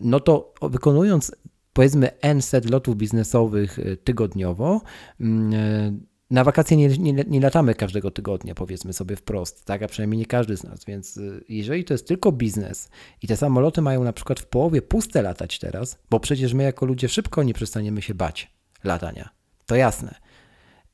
no 0.00 0.20
to 0.20 0.54
wykonując 0.62 1.32
powiedzmy 1.72 2.10
N 2.20 2.42
set 2.42 2.70
lotów 2.70 2.96
biznesowych 2.96 3.78
tygodniowo, 4.04 4.80
mm, 5.20 6.06
na 6.34 6.44
wakacje 6.44 6.76
nie, 6.76 6.88
nie, 6.88 7.12
nie, 7.12 7.40
latamy 7.40 7.74
każdego 7.74 8.10
tygodnia, 8.10 8.54
powiedzmy 8.54 8.92
sobie 8.92 9.16
wprost, 9.16 9.64
tak? 9.64 9.82
A 9.82 9.88
przynajmniej 9.88 10.18
nie 10.18 10.26
każdy 10.26 10.56
z 10.56 10.64
nas, 10.64 10.84
więc 10.84 11.16
y, 11.16 11.44
jeżeli 11.48 11.84
to 11.84 11.94
jest 11.94 12.08
tylko 12.08 12.32
biznes 12.32 12.88
i 13.22 13.26
te 13.28 13.36
samoloty 13.36 13.82
mają 13.82 14.04
na 14.04 14.12
przykład 14.12 14.40
w 14.40 14.46
połowie 14.46 14.82
puste 14.82 15.22
latać 15.22 15.58
teraz, 15.58 15.98
bo 16.10 16.20
przecież 16.20 16.54
my 16.54 16.62
jako 16.62 16.86
ludzie 16.86 17.08
szybko 17.08 17.42
nie 17.42 17.54
przestaniemy 17.54 18.02
się 18.02 18.14
bać 18.14 18.52
latania, 18.84 19.28
to 19.66 19.76
jasne. 19.76 20.14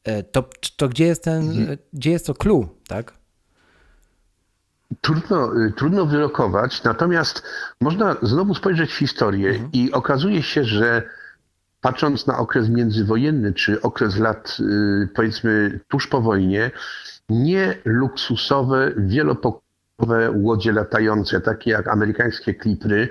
E, 0.04 0.23
to, 0.23 0.49
to 0.76 0.88
gdzie 0.88 1.04
jest 1.04 1.25
ten, 1.25 1.50
mhm. 1.50 1.78
gdzie 1.92 2.11
jest 2.11 2.26
to 2.26 2.35
clue, 2.35 2.68
tak? 2.88 3.12
Trudno, 5.00 5.64
y, 5.66 5.73
trudno 5.76 6.06
wyrokować, 6.06 6.82
natomiast 6.82 7.42
można 7.80 8.16
znowu 8.23 8.54
spojrzeć 8.54 8.90
w 8.90 8.99
historię 8.99 9.50
mhm. 9.50 9.70
i 9.73 9.92
okazuje 9.92 10.42
się, 10.42 10.64
że 10.64 11.02
patrząc 11.80 12.26
na 12.26 12.38
okres 12.38 12.68
międzywojenny, 12.68 13.52
czy 13.52 13.82
okres 13.82 14.18
lat, 14.18 14.56
y, 14.60 15.08
powiedzmy, 15.14 15.80
tuż 15.88 16.06
po 16.06 16.20
wojnie, 16.20 16.70
nie 17.28 17.75
luksusowe, 17.84 18.92
wielopokładowe 18.96 20.30
łodzie 20.34 20.72
latające, 20.72 21.40
takie 21.40 21.70
jak 21.70 21.88
amerykańskie 21.88 22.54
klipry, 22.54 23.08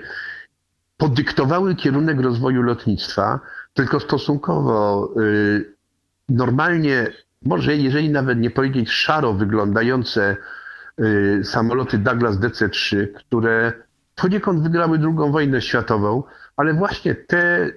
podyktowały 0.96 1.74
kierunek 1.74 2.20
rozwoju 2.20 2.62
lotnictwa, 2.62 3.40
tylko 3.74 4.00
stosunkowo 4.00 5.08
y, 5.20 5.74
normalnie, 6.28 7.06
może 7.42 7.76
jeżeli 7.76 8.10
nawet 8.10 8.38
nie 8.38 8.50
powiedzieć 8.50 8.90
szaro 8.90 9.32
wyglądające 9.32 10.36
y, 11.00 11.40
samoloty 11.44 11.98
Douglas 11.98 12.36
DC-3, 12.36 13.06
które 13.14 13.72
poniekąd 14.16 14.62
wygrały 14.62 14.98
II 14.98 15.32
wojnę 15.32 15.62
światową, 15.62 16.22
ale 16.56 16.74
właśnie 16.74 17.14
te 17.14 17.70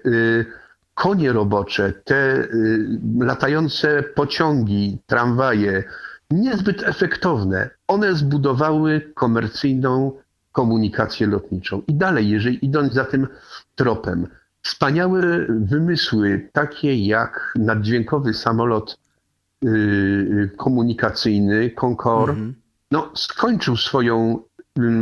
konie 0.93 1.31
robocze, 1.31 1.93
te 2.03 2.35
y, 2.35 2.99
latające 3.19 4.03
pociągi, 4.03 4.97
tramwaje, 5.05 5.83
niezbyt 6.31 6.83
efektowne, 6.83 7.69
one 7.87 8.15
zbudowały 8.15 9.11
komercyjną 9.15 10.11
komunikację 10.51 11.27
lotniczą. 11.27 11.81
I 11.87 11.93
dalej, 11.93 12.29
jeżeli 12.29 12.65
idąc 12.65 12.93
za 12.93 13.05
tym 13.05 13.27
tropem, 13.75 14.27
wspaniałe 14.61 15.21
wymysły, 15.49 16.49
takie 16.53 16.95
jak 17.05 17.53
naddźwiękowy 17.55 18.33
samolot 18.33 18.97
y, 19.65 20.49
komunikacyjny 20.57 21.71
Concorde, 21.71 22.33
mhm. 22.33 22.55
no, 22.91 23.11
skończył 23.15 23.77
swoją, 23.77 24.39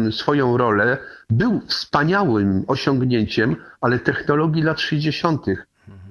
y, 0.07 0.11
swoją 0.11 0.57
rolę, 0.57 0.97
był 1.29 1.61
wspaniałym 1.67 2.63
osiągnięciem, 2.67 3.55
ale 3.81 3.99
technologii 3.99 4.63
lat 4.63 4.79
60 4.79 5.45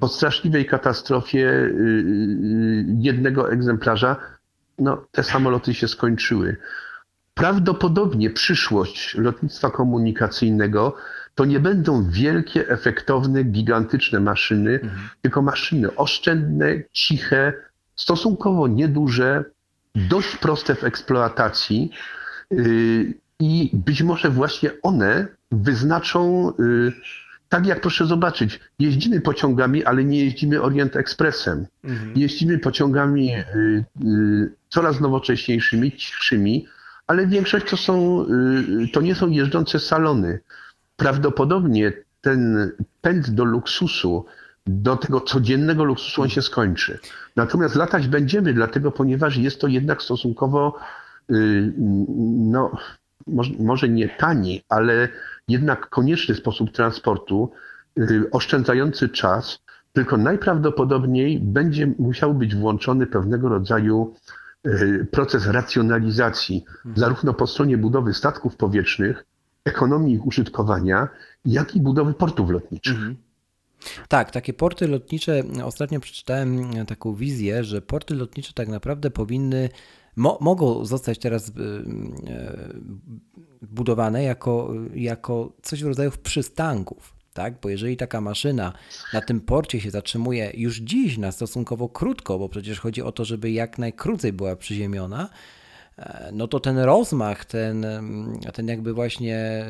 po 0.01 0.09
straszliwej 0.09 0.67
katastrofie 0.67 1.49
y, 1.49 1.51
y, 1.51 2.85
jednego 2.99 3.53
egzemplarza, 3.53 4.17
no, 4.79 5.05
te 5.11 5.23
samoloty 5.23 5.75
się 5.75 5.89
skończyły. 5.89 6.57
Prawdopodobnie 7.35 8.31
przyszłość 8.31 9.15
lotnictwa 9.15 9.71
komunikacyjnego 9.71 10.97
to 11.35 11.45
nie 11.45 11.61
będą 11.61 12.11
wielkie, 12.11 12.69
efektowne, 12.69 13.45
gigantyczne 13.45 14.21
maszyny, 14.21 14.81
mhm. 14.83 15.09
tylko 15.23 15.43
maszyny 15.43 15.97
oszczędne, 15.97 16.83
ciche, 16.93 17.53
stosunkowo 17.97 18.69
nieduże, 18.69 19.45
dość 19.95 20.37
proste 20.37 20.75
w 20.75 20.85
eksploatacji 20.85 21.91
y, 22.53 23.15
i 23.41 23.71
być 23.73 24.03
może 24.03 24.31
właśnie 24.31 24.71
one 24.83 25.27
wyznaczą 25.51 26.53
tak 27.51 27.67
jak 27.67 27.81
proszę 27.81 28.07
zobaczyć, 28.07 28.61
jeździmy 28.79 29.21
pociągami, 29.21 29.85
ale 29.85 30.05
nie 30.05 30.25
jeździmy 30.25 30.63
Orient 30.63 30.97
Expressem. 30.97 31.67
Mhm. 31.85 32.13
Jeździmy 32.17 32.59
pociągami 32.59 33.35
y, 33.35 33.45
y, 34.05 34.53
coraz 34.69 35.01
nowocześniejszymi, 35.01 35.93
cichszymi, 35.93 36.67
ale 37.07 37.27
większość 37.27 37.71
to, 37.71 37.77
są, 37.77 38.27
y, 38.85 38.89
to 38.93 39.01
nie 39.01 39.15
są 39.15 39.31
jeżdżące 39.31 39.79
salony. 39.79 40.41
Prawdopodobnie 40.97 41.93
ten 42.21 42.71
pęd 43.01 43.31
do 43.31 43.45
luksusu, 43.45 44.25
do 44.67 44.97
tego 44.97 45.21
codziennego 45.21 45.85
luksusu 45.85 46.23
on 46.23 46.29
się 46.29 46.43
skończy. 46.43 46.99
Natomiast 47.37 47.75
latać 47.75 48.09
będziemy, 48.09 48.55
dlatego 48.55 48.91
ponieważ 48.91 49.37
jest 49.37 49.61
to 49.61 49.67
jednak 49.67 50.03
stosunkowo 50.03 50.79
y, 51.31 51.73
no, 52.37 52.71
może, 53.27 53.53
może 53.59 53.89
nie 53.89 54.09
tani, 54.09 54.63
ale 54.69 55.09
jednak 55.51 55.89
konieczny 55.89 56.35
sposób 56.35 56.73
transportu, 56.73 57.51
y, 57.99 58.31
oszczędzający 58.31 59.09
czas, 59.09 59.59
tylko 59.93 60.17
najprawdopodobniej 60.17 61.41
będzie 61.41 61.87
musiał 61.99 62.35
być 62.35 62.55
włączony 62.55 63.07
pewnego 63.07 63.49
rodzaju 63.49 64.15
y, 64.67 65.07
proces 65.11 65.47
racjonalizacji, 65.47 66.65
mhm. 66.77 66.97
zarówno 66.97 67.35
po 67.35 67.47
stronie 67.47 67.79
budowy 67.79 68.15
statków 68.15 68.57
powietrznych, 68.57 69.25
ekonomii 69.65 70.15
ich 70.15 70.27
użytkowania, 70.27 71.09
jak 71.45 71.77
i 71.77 71.81
budowy 71.81 72.15
portów 72.15 72.51
lotniczych. 72.51 72.95
Mhm. 72.95 73.17
Tak, 74.09 74.31
takie 74.31 74.53
porty 74.53 74.89
lotnicze, 74.89 75.43
ostatnio 75.65 76.01
przeczytałem 76.01 76.71
taką 76.87 77.15
wizję, 77.15 77.65
że 77.65 77.83
porty 77.83 78.15
lotnicze 78.15 78.53
tak 78.53 78.69
naprawdę 78.69 79.11
powinny 79.11 79.69
mo 80.17 80.39
mogą 80.41 80.85
zostać 80.85 81.19
teraz 81.19 81.53
budowane 83.63 84.23
jako, 84.23 84.75
jako 84.95 85.53
coś 85.63 85.83
w 85.83 85.87
rodzaju 85.87 86.11
przystanków. 86.23 87.15
Tak? 87.33 87.61
Bo 87.61 87.69
jeżeli 87.69 87.97
taka 87.97 88.21
maszyna 88.21 88.73
na 89.13 89.21
tym 89.21 89.41
porcie 89.41 89.81
się 89.81 89.91
zatrzymuje 89.91 90.53
już 90.55 90.77
dziś 90.77 91.19
na 91.19 91.33
stosunkowo 91.33 91.89
krótko, 91.89 92.39
bo 92.39 92.49
przecież 92.49 92.81
chodzi 92.81 93.03
o 93.03 93.13
to, 93.13 93.25
żeby 93.25 93.51
jak 93.51 93.79
najkrócej 93.79 94.33
była 94.33 94.57
przyziemiona, 94.57 95.29
e, 95.99 96.31
no 96.33 96.49
to 96.49 96.61
ten 96.61 96.79
rozmach, 96.79 97.45
ten, 97.45 97.87
ten 98.55 98.69
jakby 98.69 98.93
właśnie 98.95 99.37
e, 99.37 99.67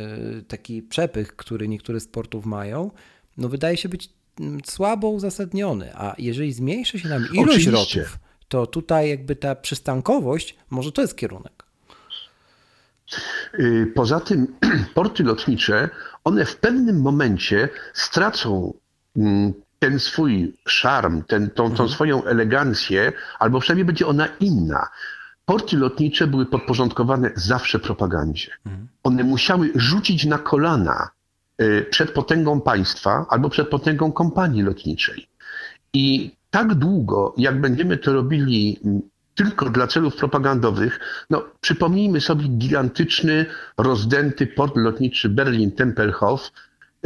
taki 0.49 0.83
przepych, 0.83 1.37
który 1.37 1.69
niektóre 1.69 2.01
sportów 2.01 2.47
mają, 2.47 2.91
no 3.37 3.49
wydaje 3.49 3.77
się 3.77 3.89
być 3.89 4.11
słabo 4.65 5.09
uzasadniony. 5.09 5.91
A 5.95 6.15
jeżeli 6.19 6.53
zmniejszy 6.53 6.99
się 6.99 7.09
nam 7.09 7.29
ilość 7.33 7.49
Oczywiście. 7.49 7.71
rotów, 7.71 8.19
to 8.50 8.66
tutaj 8.66 9.09
jakby 9.09 9.37
ta 9.37 9.54
przystankowość, 9.54 10.57
może 10.71 10.92
to 10.92 11.02
jest 11.02 11.16
kierunek. 11.16 11.64
Y, 13.59 13.92
poza 13.95 14.21
tym 14.21 14.57
porty 14.95 15.25
lotnicze, 15.25 15.88
one 16.25 16.45
w 16.45 16.57
pewnym 16.57 17.00
momencie 17.00 17.69
stracą 17.95 18.75
mm, 19.16 19.52
ten 19.78 19.99
swój 19.99 20.57
szarm, 20.69 21.23
ten, 21.23 21.50
tą, 21.50 21.64
tą 21.64 21.71
mhm. 21.71 21.88
swoją 21.88 22.25
elegancję, 22.25 23.12
albo 23.38 23.61
przynajmniej 23.61 23.85
będzie 23.85 24.07
ona 24.07 24.28
inna. 24.40 24.88
Porty 25.45 25.76
lotnicze 25.76 26.26
były 26.26 26.47
podporządkowane 26.47 27.30
zawsze 27.35 27.78
propagandzie. 27.78 28.50
Mhm. 28.66 28.88
One 29.02 29.25
musiały 29.25 29.71
rzucić 29.75 30.25
na 30.25 30.38
kolana 30.38 31.11
y, 31.62 31.87
przed 31.90 32.11
potęgą 32.11 32.61
państwa 32.61 33.26
albo 33.28 33.50
przed 33.50 33.69
potęgą 33.69 34.12
kompanii 34.12 34.62
lotniczej. 34.62 35.28
I 35.92 36.37
tak 36.50 36.75
długo, 36.75 37.35
jak 37.37 37.61
będziemy 37.61 37.97
to 37.97 38.12
robili 38.12 38.80
mm, 38.85 39.00
tylko 39.35 39.71
dla 39.71 39.87
celów 39.87 40.16
propagandowych, 40.16 41.00
no 41.30 41.45
przypomnijmy 41.61 42.21
sobie 42.21 42.49
gigantyczny, 42.49 43.47
rozdęty 43.78 44.47
port 44.47 44.76
lotniczy 44.76 45.28
Berlin-Tempelhof, 45.28 46.50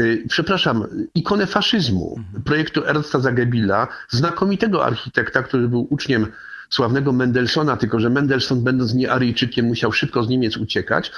y, 0.00 0.24
przepraszam, 0.28 0.84
ikonę 1.14 1.46
faszyzmu 1.46 2.14
mhm. 2.18 2.42
projektu 2.42 2.84
Ernsta 2.86 3.20
Zagebila, 3.20 3.88
znakomitego 4.10 4.84
architekta, 4.84 5.42
który 5.42 5.68
był 5.68 5.86
uczniem 5.90 6.26
sławnego 6.70 7.12
Mendelssohna, 7.12 7.76
tylko 7.76 8.00
że 8.00 8.10
Mendelssohn, 8.10 8.64
będąc 8.64 8.94
nie 8.94 9.10
Aryjczykiem, 9.12 9.66
musiał 9.66 9.92
szybko 9.92 10.22
z 10.22 10.28
Niemiec 10.28 10.56
uciekać. 10.56 11.12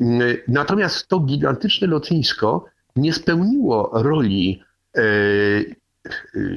Y, 0.00 0.42
natomiast 0.48 1.08
to 1.08 1.20
gigantyczne 1.20 1.86
lotnisko 1.86 2.64
nie 2.96 3.12
spełniło 3.12 3.90
roli 3.94 4.62
y, 4.98 5.76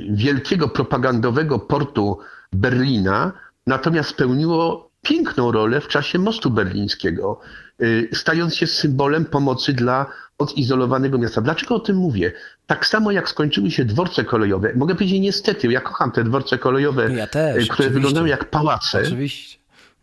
wielkiego 0.09 0.69
propagandowego 0.69 1.59
portu 1.59 2.19
Berlina, 2.53 3.31
natomiast 3.67 4.09
spełniło 4.09 4.89
piękną 5.01 5.51
rolę 5.51 5.81
w 5.81 5.87
czasie 5.87 6.19
mostu 6.19 6.49
berlińskiego, 6.49 7.39
y, 7.81 8.09
stając 8.13 8.55
się 8.55 8.67
symbolem 8.67 9.25
pomocy 9.25 9.73
dla 9.73 10.05
odizolowanego 10.37 11.17
miasta. 11.17 11.41
Dlaczego 11.41 11.75
o 11.75 11.79
tym 11.79 11.95
mówię? 11.95 12.31
Tak 12.67 12.85
samo 12.85 13.11
jak 13.11 13.29
skończyły 13.29 13.71
się 13.71 13.85
dworce 13.85 14.23
kolejowe, 14.23 14.73
mogę 14.75 14.95
powiedzieć 14.95 15.19
niestety, 15.21 15.67
ja 15.67 15.81
kocham 15.81 16.11
te 16.11 16.23
dworce 16.23 16.57
kolejowe, 16.57 17.13
ja 17.13 17.27
też, 17.27 17.53
które 17.53 17.65
oczywiście. 17.65 17.89
wyglądają 17.89 18.25
jak 18.25 18.49
pałace, 18.49 19.01
oczywiście. 19.01 19.59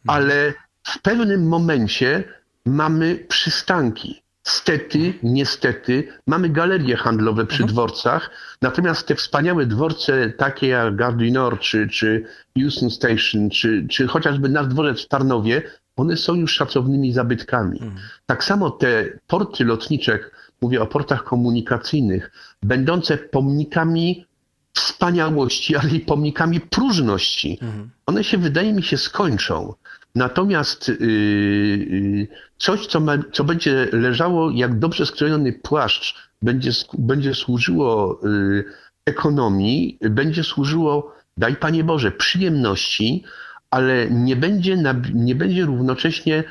ale 0.06 0.52
w 0.82 1.02
pewnym 1.02 1.48
momencie 1.48 2.24
mamy 2.64 3.24
przystanki. 3.28 4.22
Stety, 4.46 5.14
niestety, 5.22 6.08
mamy 6.26 6.48
galerie 6.48 6.96
handlowe 6.96 7.46
przy 7.46 7.62
mhm. 7.62 7.72
dworcach, 7.72 8.30
natomiast 8.62 9.06
te 9.06 9.14
wspaniałe 9.14 9.66
dworce, 9.66 10.30
takie 10.30 10.66
jak 10.66 10.96
Gare 10.96 11.30
Nord, 11.30 11.60
czy, 11.60 11.88
czy 11.88 12.24
Houston 12.58 12.90
Station, 12.90 13.50
czy, 13.50 13.86
czy 13.90 14.06
chociażby 14.06 14.48
nasz 14.48 14.66
dworzec 14.66 15.04
w 15.04 15.08
Tarnowie, 15.08 15.62
one 15.96 16.16
są 16.16 16.34
już 16.34 16.52
szacownymi 16.52 17.12
zabytkami. 17.12 17.82
Mhm. 17.82 18.06
Tak 18.26 18.44
samo 18.44 18.70
te 18.70 19.04
porty 19.26 19.64
lotnicze, 19.64 20.18
mówię 20.60 20.82
o 20.82 20.86
portach 20.86 21.24
komunikacyjnych, 21.24 22.30
będące 22.62 23.18
pomnikami 23.18 24.26
wspaniałości, 24.72 25.76
ale 25.76 25.90
i 25.90 26.00
pomnikami 26.00 26.60
próżności, 26.60 27.58
mhm. 27.62 27.90
one 28.06 28.24
się, 28.24 28.38
wydaje 28.38 28.72
mi 28.72 28.82
się, 28.82 28.96
skończą. 28.96 29.74
Natomiast 30.16 30.88
yy, 30.88 32.28
coś, 32.58 32.86
co, 32.86 33.00
ma, 33.00 33.18
co 33.32 33.44
będzie 33.44 33.88
leżało 33.92 34.50
jak 34.50 34.78
dobrze 34.78 35.06
skrojony 35.06 35.52
płaszcz, 35.52 36.14
będzie, 36.42 36.70
będzie 36.98 37.34
służyło 37.34 38.20
yy, 38.22 38.64
ekonomii, 39.04 39.98
będzie 40.00 40.44
służyło, 40.44 41.14
daj 41.36 41.56
Panie 41.56 41.84
Boże, 41.84 42.12
przyjemności, 42.12 43.24
ale 43.70 44.10
nie 44.10 44.36
będzie, 44.36 44.76
nie 45.14 45.34
będzie 45.34 45.64
równocześnie 45.64 46.44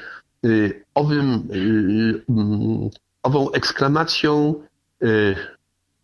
owym, 0.96 1.48
mm, 2.30 2.90
ową 3.24 3.52
eksklamacją 3.52 4.56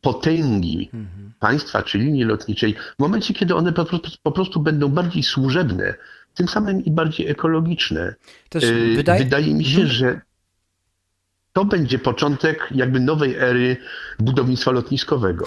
potęgi 0.01 0.89
mhm. 0.93 1.33
państwa 1.39 1.83
czy 1.83 1.97
linii 1.97 2.23
lotniczej, 2.23 2.75
w 2.97 2.99
momencie, 2.99 3.33
kiedy 3.33 3.55
one 3.55 3.73
po 3.73 3.85
prostu, 3.85 4.09
po 4.23 4.31
prostu 4.31 4.59
będą 4.59 4.89
bardziej 4.89 5.23
służebne, 5.23 5.93
tym 6.33 6.47
samym 6.47 6.85
i 6.85 6.91
bardziej 6.91 7.27
ekologiczne. 7.27 8.15
Y, 8.55 8.93
wydaje... 8.95 9.23
wydaje 9.23 9.53
mi 9.53 9.65
się, 9.65 9.81
mhm. 9.81 9.87
że 9.87 10.21
to 11.53 11.65
będzie 11.65 11.99
początek 11.99 12.67
jakby 12.71 12.99
nowej 12.99 13.35
ery 13.35 13.77
budownictwa 14.19 14.71
lotniskowego. 14.71 15.45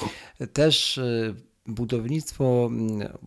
Też 0.52 0.98
y, 0.98 1.34
budownictwo, 1.66 2.70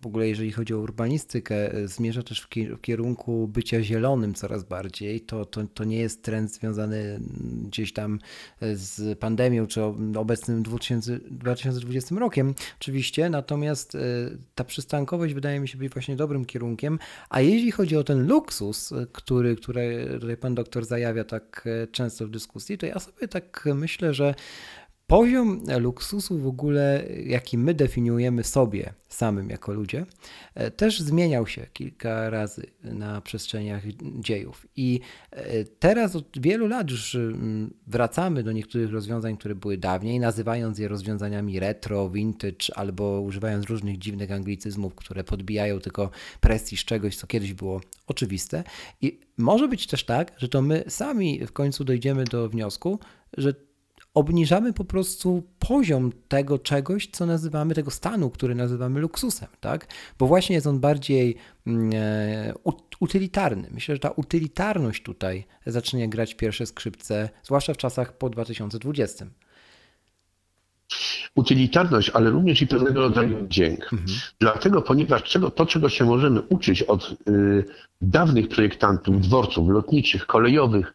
w 0.02 0.08
ogóle 0.08 0.28
jeżeli 0.28 0.52
chodzi 0.52 0.74
o 0.74 0.78
urbanistykę, 0.78 1.74
e, 1.74 1.88
zmierza 1.88 2.24
też 2.24 2.42
w 2.42 2.82
kierunku 2.82 3.48
bycia 3.48 3.82
zielonym 3.84 4.34
coraz 4.34 4.64
bardziej. 4.64 5.22
To, 5.22 5.46
to, 5.46 5.64
to 5.74 5.84
nie 5.84 5.98
jest 5.98 6.24
trend 6.24 6.52
związany 6.52 7.20
gdzieś 7.64 7.94
tam 7.94 8.20
e, 8.62 8.76
z 8.76 9.20
pandemią 9.20 9.68
czy 9.68 9.82
obecnym 10.18 10.64
2000, 10.64 11.20
2020 11.20 12.16
rokiem, 12.16 12.54
oczywiście, 12.80 13.30
natomiast 13.30 13.96
e, 13.96 14.00
ta 14.56 14.64
przystankowość 14.64 15.34
wydaje 15.34 15.60
mi 15.60 15.68
się 15.68 15.78
być 15.78 15.94
właśnie 15.94 16.16
dobrym 16.16 16.46
kierunkiem. 16.46 17.00
A 17.30 17.42
jeśli 17.42 17.72
chodzi 17.72 17.98
o 17.98 18.04
ten 18.04 18.28
luksus, 18.28 18.94
który, 19.12 19.56
który 19.56 20.38
pan 20.42 20.56
doktor 20.56 20.86
zajawia 20.86 21.24
tak 21.24 21.68
często 21.92 22.28
w 22.28 22.30
dyskusji, 22.30 22.78
to 22.78 22.86
ja 22.86 23.00
sobie 23.00 23.28
tak 23.28 23.66
myślę, 23.76 24.14
że 24.14 24.36
Poziom 25.08 25.62
luksusu 25.80 26.40
w 26.40 26.48
ogóle, 26.48 27.06
jaki 27.26 27.58
my 27.58 27.74
definiujemy 27.74 28.44
sobie 28.44 28.94
samym 29.10 29.50
jako 29.50 29.74
ludzie, 29.74 30.06
e, 30.56 30.72
też 30.72 31.00
zmieniał 31.00 31.48
się 31.48 31.68
kilka 31.74 32.30
razy 32.30 32.66
na 32.84 33.22
przestrzeniach 33.22 33.84
dziejów. 34.20 34.68
I 34.76 35.00
e, 35.32 35.64
teraz 35.64 36.16
od 36.16 36.40
wielu 36.40 36.68
lat 36.68 36.92
już 36.92 37.16
mm, 37.16 37.74
wracamy 37.88 38.44
do 38.44 38.52
niektórych 38.52 38.92
rozwiązań, 38.92 39.38
które 39.38 39.56
były 39.56 39.78
dawniej, 39.78 40.20
nazywając 40.20 40.80
je 40.80 40.88
rozwiązaniami 40.88 41.60
retro, 41.60 42.10
vintage 42.10 42.76
albo 42.76 43.22
używając 43.22 43.66
różnych 43.66 43.98
dziwnych 43.98 44.32
anglicyzmów, 44.32 44.96
które 44.96 45.24
podbijają 45.24 45.80
tylko 45.80 46.10
prestiż 46.42 46.86
czegoś, 46.86 47.18
co 47.18 47.28
kiedyś 47.28 47.54
było 47.54 47.82
oczywiste. 48.08 48.64
I 49.02 49.20
może 49.38 49.68
być 49.68 49.88
też 49.88 50.04
tak, 50.04 50.32
że 50.38 50.50
to 50.50 50.62
my 50.62 50.84
sami 50.88 51.48
w 51.48 51.52
końcu 51.52 51.84
dojdziemy 51.84 52.24
do 52.24 52.50
wniosku, 52.50 53.00
że 53.38 53.67
obniżamy 54.18 54.74
po 54.74 54.86
prostu 54.86 55.44
poziom 55.60 56.12
tego 56.28 56.60
czegoś, 56.60 57.08
co 57.08 57.26
nazywamy, 57.26 57.76
tego 57.76 57.92
stanu, 57.92 58.30
który 58.30 58.56
nazywamy 58.56 59.00
luksusem, 59.00 59.48
tak? 59.60 59.88
Bo 60.20 60.28
właśnie 60.28 60.56
jest 60.56 60.68
on 60.68 60.80
bardziej 60.80 61.36
mm, 61.68 61.92
e, 61.94 62.54
utylitarny. 63.00 63.68
Myślę, 63.72 63.96
że 63.96 64.00
ta 64.00 64.10
utylitarność 64.10 65.04
tutaj 65.04 65.46
zacznie 65.66 66.10
grać 66.10 66.36
pierwsze 66.36 66.66
skrzypce, 66.66 67.30
zwłaszcza 67.44 67.74
w 67.74 67.78
czasach 67.78 68.18
po 68.18 68.30
2020 68.30 69.26
utylitarność, 71.36 72.10
ale 72.10 72.30
również 72.30 72.62
i 72.62 72.68
pewnego 72.68 73.02
rodzaju 73.02 73.48
dźwięk. 73.50 73.84
Mhm. 73.94 74.20
Dlatego, 74.40 74.82
ponieważ 74.82 75.24
czego, 75.24 75.52
to, 75.52 75.66
czego 75.66 75.90
się 75.90 76.06
możemy 76.06 76.42
uczyć 76.42 76.84
od 76.84 77.16
y, 77.30 77.66
dawnych 78.02 78.48
projektantów, 78.48 79.22
dworców 79.22 79.70
lotniczych, 79.70 80.26
kolejowych, 80.26 80.94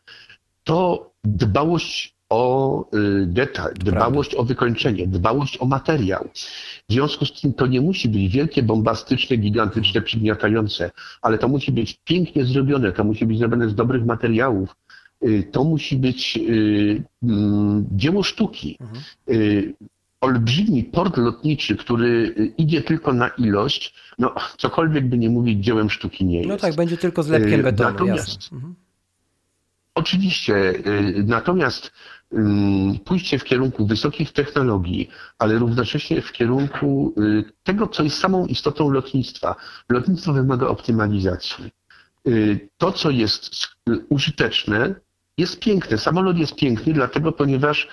to 0.64 1.10
dbałość 1.24 2.16
o 2.32 2.84
y, 2.94 3.26
detal, 3.26 3.74
dbałość 3.74 4.30
Prawda. 4.30 4.42
o 4.42 4.46
wykończenie, 4.46 5.06
dbałość 5.06 5.58
o 5.60 5.66
materiał. 5.66 6.28
W 6.88 6.92
związku 6.92 7.24
z 7.24 7.40
tym 7.40 7.52
to 7.52 7.66
nie 7.66 7.80
musi 7.80 8.08
być 8.08 8.28
wielkie, 8.28 8.62
bombastyczne, 8.62 9.36
gigantyczne, 9.36 10.02
przygniatające, 10.02 10.90
ale 11.22 11.38
to 11.38 11.48
musi 11.48 11.72
być 11.72 12.00
pięknie 12.04 12.44
zrobione, 12.44 12.92
to 12.92 13.04
musi 13.04 13.26
być 13.26 13.38
zrobione 13.38 13.68
z 13.68 13.74
dobrych 13.74 14.04
materiałów. 14.04 14.76
Y, 15.24 15.48
to 15.52 15.64
musi 15.64 15.96
być 15.96 16.36
y, 16.36 17.02
mm, 17.22 17.86
dzieło 17.90 18.22
sztuki. 18.22 18.78
Mhm. 18.80 19.02
Olbrzymi 20.20 20.84
port 20.84 21.16
lotniczy, 21.16 21.76
który 21.76 22.34
idzie 22.58 22.82
tylko 22.82 23.12
na 23.12 23.28
ilość, 23.28 23.94
no 24.18 24.34
cokolwiek 24.58 25.08
by 25.08 25.18
nie 25.18 25.30
mówić, 25.30 25.64
dziełem 25.64 25.90
sztuki 25.90 26.24
nie 26.24 26.36
no 26.36 26.38
jest. 26.38 26.48
No 26.48 26.56
tak, 26.56 26.76
będzie 26.76 26.96
tylko 26.96 27.22
zlepkiem 27.22 27.62
betonu. 27.62 27.90
Natomiast, 27.90 28.52
mhm. 28.52 28.74
Oczywiście, 29.94 30.72
natomiast 31.24 31.92
pójście 33.04 33.38
w 33.38 33.44
kierunku 33.44 33.86
wysokich 33.86 34.32
technologii, 34.32 35.08
ale 35.38 35.58
równocześnie 35.58 36.22
w 36.22 36.32
kierunku 36.32 37.14
y, 37.18 37.44
tego, 37.62 37.86
co 37.86 38.02
jest 38.02 38.18
samą 38.18 38.46
istotą 38.46 38.90
lotnictwa. 38.90 39.56
Lotnictwo 39.88 40.32
wymaga 40.32 40.66
optymalizacji. 40.66 41.70
to, 42.78 42.92
co 42.92 43.10
jest 43.10 43.50
użyteczne, 44.08 44.94
jest 45.38 45.60
piękne. 45.60 45.98
Samolot 45.98 46.38
jest 46.38 46.54
piękny, 46.54 46.92
dlatego, 46.92 47.32
ponieważ 47.32 47.88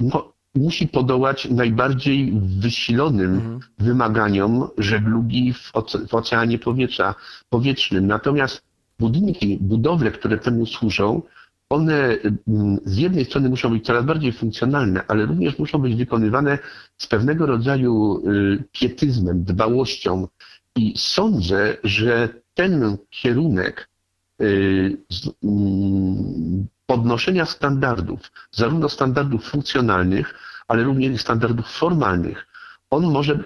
no, 0.00 0.32
musi 0.54 0.88
podołać 0.88 1.48
najbardziej 1.50 2.32
wysilonym 2.58 3.34
mhm. 3.34 3.60
wymaganiom 3.78 4.68
żeglugi 4.78 5.52
w, 5.52 5.70
oce 5.72 6.06
w 6.06 6.14
oceanie 6.14 6.58
powietrza, 6.58 7.14
powietrznym. 7.48 8.06
Natomiast 8.06 8.62
budynki, 8.98 9.58
budowle, 9.60 10.10
które 10.10 10.38
temu 10.38 10.66
służą, 10.66 11.22
one 11.70 12.18
mm, 12.48 12.78
z 12.84 12.96
jednej 12.96 13.24
strony 13.24 13.48
muszą 13.48 13.70
być 13.70 13.86
coraz 13.86 14.04
bardziej 14.04 14.32
funkcjonalne, 14.32 15.04
ale 15.08 15.26
również 15.26 15.58
muszą 15.58 15.78
być 15.78 15.94
wykonywane 15.94 16.58
z 16.98 17.06
pewnego 17.06 17.46
rodzaju 17.46 18.22
y, 18.28 18.64
pietyzmem, 18.72 19.44
dbałością. 19.44 20.28
I 20.76 20.94
sądzę, 20.96 21.76
że 21.84 22.28
ten 22.54 22.96
kierunek 23.10 23.88
y, 24.42 24.96
mm, 25.44 26.66
podnoszenia 26.86 27.46
standardów, 27.46 28.32
zarówno 28.50 28.88
standardów 28.88 29.44
funkcjonalnych, 29.44 30.34
ale 30.68 30.82
również 30.82 31.20
standardów 31.20 31.66
formalnych, 31.66 32.46
on 32.90 33.12
może, 33.12 33.44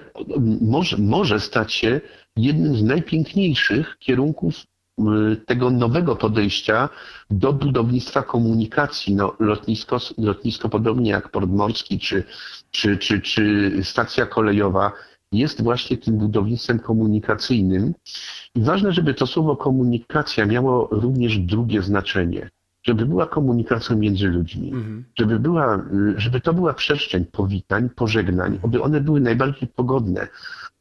może, 0.60 0.96
może 0.98 1.40
stać 1.40 1.72
się 1.72 2.00
jednym 2.36 2.76
z 2.76 2.82
najpiękniejszych 2.82 3.96
kierunków 3.98 4.54
y, 4.56 4.73
tego 5.46 5.70
nowego 5.70 6.16
podejścia 6.16 6.88
do 7.30 7.52
budownictwa 7.52 8.22
komunikacji. 8.22 9.14
No, 9.14 9.36
lotnisko, 9.40 9.98
lotnisko 10.18 10.68
podobnie 10.68 11.10
jak 11.10 11.28
port 11.28 11.50
morski 11.50 11.98
czy, 11.98 12.24
czy, 12.70 12.98
czy, 12.98 13.20
czy 13.20 13.72
stacja 13.82 14.26
kolejowa 14.26 14.92
jest 15.32 15.62
właśnie 15.62 15.96
tym 15.96 16.18
budownictwem 16.18 16.78
komunikacyjnym. 16.78 17.94
I 18.54 18.60
ważne, 18.60 18.92
żeby 18.92 19.14
to 19.14 19.26
słowo 19.26 19.56
komunikacja 19.56 20.46
miało 20.46 20.88
również 20.90 21.38
drugie 21.38 21.82
znaczenie 21.82 22.50
żeby 22.84 23.06
była 23.06 23.26
komunikacja 23.26 23.96
między 23.96 24.26
ludźmi, 24.26 24.68
mhm. 24.68 25.04
żeby, 25.18 25.38
była, 25.38 25.84
żeby 26.16 26.40
to 26.40 26.54
była 26.54 26.74
przestrzeń 26.74 27.24
powitań, 27.24 27.90
pożegnań, 27.90 28.58
aby 28.62 28.82
one 28.82 29.00
były 29.00 29.20
najbardziej 29.20 29.68
pogodne, 29.68 30.28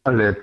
ale 0.04 0.30
y, 0.30 0.36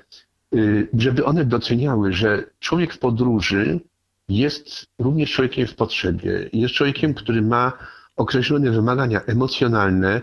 żeby 0.94 1.24
one 1.24 1.44
doceniały, 1.44 2.12
że 2.12 2.44
człowiek 2.60 2.94
w 2.94 2.98
podróży 2.98 3.80
jest 4.28 4.86
również 4.98 5.32
człowiekiem 5.32 5.66
w 5.66 5.74
potrzebie, 5.74 6.50
jest 6.52 6.74
człowiekiem, 6.74 7.14
który 7.14 7.42
ma 7.42 7.72
określone 8.16 8.70
wymagania 8.70 9.20
emocjonalne, 9.20 10.22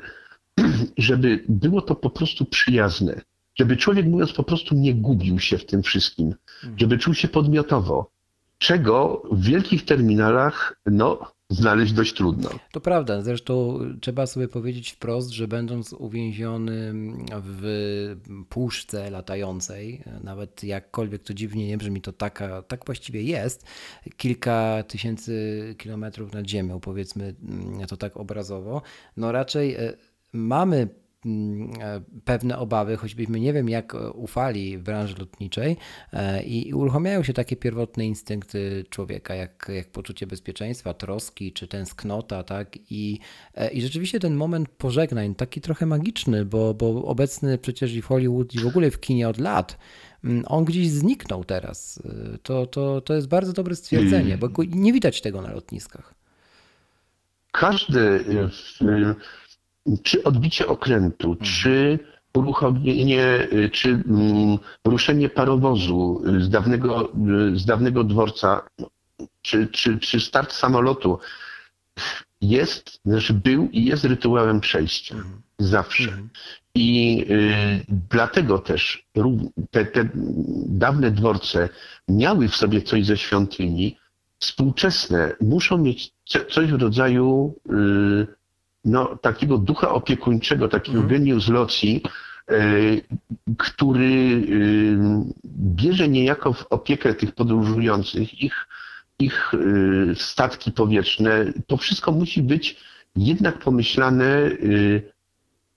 żeby 0.98 1.44
było 1.50 1.82
to 1.82 1.96
po 1.96 2.10
prostu 2.10 2.46
przyjazne, 2.46 3.22
żeby 3.56 3.78
człowiek 3.78 4.06
mówiąc 4.06 4.34
po 4.34 4.44
prostu 4.44 4.76
nie 4.76 4.94
gubił 4.94 5.40
się 5.40 5.58
w 5.58 5.66
tym 5.66 5.84
wszystkim, 5.84 6.28
mhm. 6.28 6.80
żeby 6.80 6.98
czuł 6.98 7.14
się 7.14 7.28
podmiotowo, 7.28 8.12
czego 8.58 9.24
w 9.32 9.44
wielkich 9.44 9.86
terminalach 9.86 10.80
no, 10.86 11.32
znaleźć 11.50 11.94
dość 11.94 12.14
trudno. 12.14 12.50
To 12.72 12.82
prawda, 12.82 13.22
zresztą 13.22 13.80
trzeba 14.02 14.26
sobie 14.28 14.48
powiedzieć 14.48 14.92
wprost, 14.92 15.30
że 15.30 15.48
będąc 15.48 15.94
uwięziony 15.94 16.94
w 17.34 18.16
puszce 18.50 19.10
latającej, 19.10 20.04
nawet 20.24 20.64
jakkolwiek 20.64 21.24
to 21.24 21.34
dziwnie 21.34 21.68
nie 21.68 21.78
brzmi, 21.78 22.02
to 22.02 22.14
taka, 22.14 22.62
tak 22.62 22.86
właściwie 22.86 23.22
jest, 23.22 23.66
kilka 24.18 24.84
tysięcy 24.88 25.76
kilometrów 25.78 26.34
nad 26.34 26.48
ziemią, 26.48 26.80
powiedzmy 26.80 27.36
to 27.88 27.98
tak 27.98 28.18
obrazowo, 28.18 28.82
no 29.18 29.32
raczej 29.32 29.76
e, 29.76 29.94
mamy 30.34 30.78
Mm, 30.78 31.07
pewne 32.26 32.58
obawy, 32.58 32.98
choćbyśmy 32.98 33.40
nie 33.40 33.54
wiem 33.54 33.70
jak 33.70 33.94
ufali 34.14 34.78
w 34.78 34.84
branży 34.84 35.16
lotniczej 35.20 35.78
e, 36.14 36.44
i 36.44 36.74
uruchamiają 36.74 37.24
się 37.24 37.34
takie 37.34 37.56
pierwotne 37.56 38.06
instynkty 38.06 38.86
człowieka, 38.90 39.36
jak, 39.36 39.72
jak 39.76 39.92
poczucie 39.92 40.28
bezpieczeństwa, 40.28 40.94
troski 40.94 41.54
czy 41.54 41.68
tęsknota, 41.68 42.44
tak? 42.44 42.78
I, 42.90 43.20
e, 43.56 43.70
i 43.70 43.82
rzeczywiście 43.82 44.20
ten 44.20 44.36
moment 44.36 44.70
pożegnań, 44.70 45.36
taki 45.36 45.62
trochę 45.62 45.86
magiczny, 45.86 46.46
bo, 46.46 46.74
bo 46.74 47.06
obecny 47.06 47.58
przecież 47.58 47.94
i 47.94 48.02
w 48.02 48.06
Hollywood 48.06 48.56
i 48.56 48.60
w 48.60 48.68
ogóle 48.68 48.92
w 48.92 49.00
kinie 49.00 49.30
od 49.30 49.38
lat, 49.38 49.78
mm, 50.24 50.44
on 50.48 50.66
gdzieś 50.66 50.90
zniknął 50.90 51.44
teraz. 51.44 52.02
To, 52.44 52.66
to, 52.66 53.02
to 53.02 53.14
jest 53.14 53.28
bardzo 53.28 53.54
dobre 53.54 53.76
stwierdzenie, 53.76 54.38
bo 54.38 54.50
nie 54.70 54.94
widać 54.94 55.22
tego 55.22 55.42
na 55.42 55.54
lotniskach. 55.54 56.14
Każdy 57.52 58.26
czy 60.04 60.24
odbicie 60.24 60.68
okrętu, 60.68 61.32
mhm. 61.32 61.52
czy 61.52 62.00
uruchomienie, 62.34 63.48
y, 63.54 63.70
czy 63.70 63.90
mm, 63.90 64.58
ruszenie 64.86 65.30
parowozu 65.30 66.22
z 66.40 66.50
dawnego, 66.50 67.10
y, 67.54 67.60
z 67.60 67.66
dawnego 67.66 68.04
dworca, 68.04 68.62
czy, 69.42 69.68
czy, 69.68 70.00
czy 70.00 70.20
start 70.20 70.54
samolotu 70.54 71.20
jest, 72.42 73.00
znaczy 73.06 73.34
był 73.34 73.70
i 73.72 73.86
jest 73.86 74.04
rytuałem 74.04 74.60
przejścia. 74.60 75.16
Mhm. 75.16 75.42
Zawsze. 75.60 76.04
Mhm. 76.04 76.30
I 76.76 77.26
y, 77.30 77.86
dlatego 78.10 78.60
też 78.60 79.08
te, 79.72 79.86
te 79.86 80.10
dawne 80.68 81.12
dworce 81.12 81.70
miały 82.08 82.48
w 82.48 82.56
sobie 82.56 82.82
coś 82.82 83.06
ze 83.06 83.18
świątyni. 83.18 83.98
Współczesne 84.40 85.36
muszą 85.42 85.78
mieć 85.78 86.12
coś 86.26 86.72
w 86.72 86.82
rodzaju 86.82 87.56
y, 87.72 88.37
no, 88.88 89.16
takiego 89.22 89.58
ducha 89.58 89.90
opiekuńczego, 89.90 90.68
takiego 90.68 90.98
mm. 90.98 91.10
genius 91.10 91.48
loci, 91.48 92.04
e, 92.50 92.62
który 93.58 94.06
e, 94.06 95.26
bierze 95.46 96.10
niejako 96.10 96.54
w 96.54 96.66
opiekę 96.70 97.14
tych 97.14 97.32
podróżujących, 97.32 98.42
ich, 98.42 98.68
ich 99.20 99.52
e, 99.54 100.16
statki 100.16 100.72
powietrzne. 100.72 101.46
To 101.68 101.78
wszystko 101.78 102.12
musi 102.12 102.42
być 102.42 102.78
jednak 103.16 103.60
pomyślane 103.60 104.50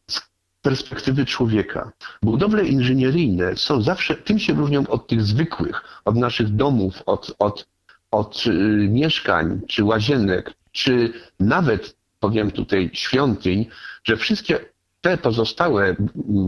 z 0.06 0.20
perspektywy 0.62 1.26
człowieka. 1.26 1.92
Budowle 2.22 2.64
inżynieryjne 2.64 3.56
są 3.56 3.82
zawsze, 3.82 4.14
tym 4.14 4.38
się 4.38 4.52
różnią 4.52 4.86
od 4.86 5.06
tych 5.06 5.22
zwykłych, 5.22 5.84
od 6.04 6.16
naszych 6.16 6.48
domów, 6.48 7.02
od, 7.06 7.34
od, 7.38 7.68
od 8.10 8.44
mieszkań, 8.88 9.60
czy 9.68 9.84
łazienek, 9.84 10.54
czy 10.72 11.12
nawet 11.40 11.99
powiem 12.20 12.50
tutaj 12.50 12.90
świątyń, 12.92 13.66
że 14.04 14.16
wszystkie 14.16 14.58
te 15.00 15.18
pozostałe 15.18 15.96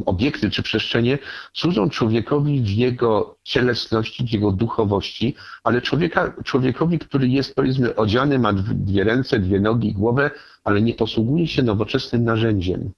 obiekty 0.07 0.51
czy 0.51 0.63
przestrzenie 0.63 1.19
służą 1.53 1.91
człowiekowi 1.91 2.61
w 2.61 2.69
jego 2.69 3.37
cielesności, 3.43 4.27
w 4.27 4.33
jego 4.33 4.53
duchowości, 4.53 5.35
ale 5.65 5.83
człowieka, 5.83 6.35
człowiekowi, 6.45 6.99
który 6.99 7.29
jest 7.29 7.55
powiedzmy 7.55 7.97
odziany, 7.97 8.39
ma 8.39 8.53
dwie 8.53 9.05
ręce, 9.05 9.39
dwie 9.39 9.61
nogi, 9.61 9.93
głowę, 9.93 10.31
ale 10.65 10.83
nie 10.83 10.95
posługuje 10.95 11.47
się 11.47 11.63
nowoczesnym 11.63 12.25
narzędziem. 12.25 12.91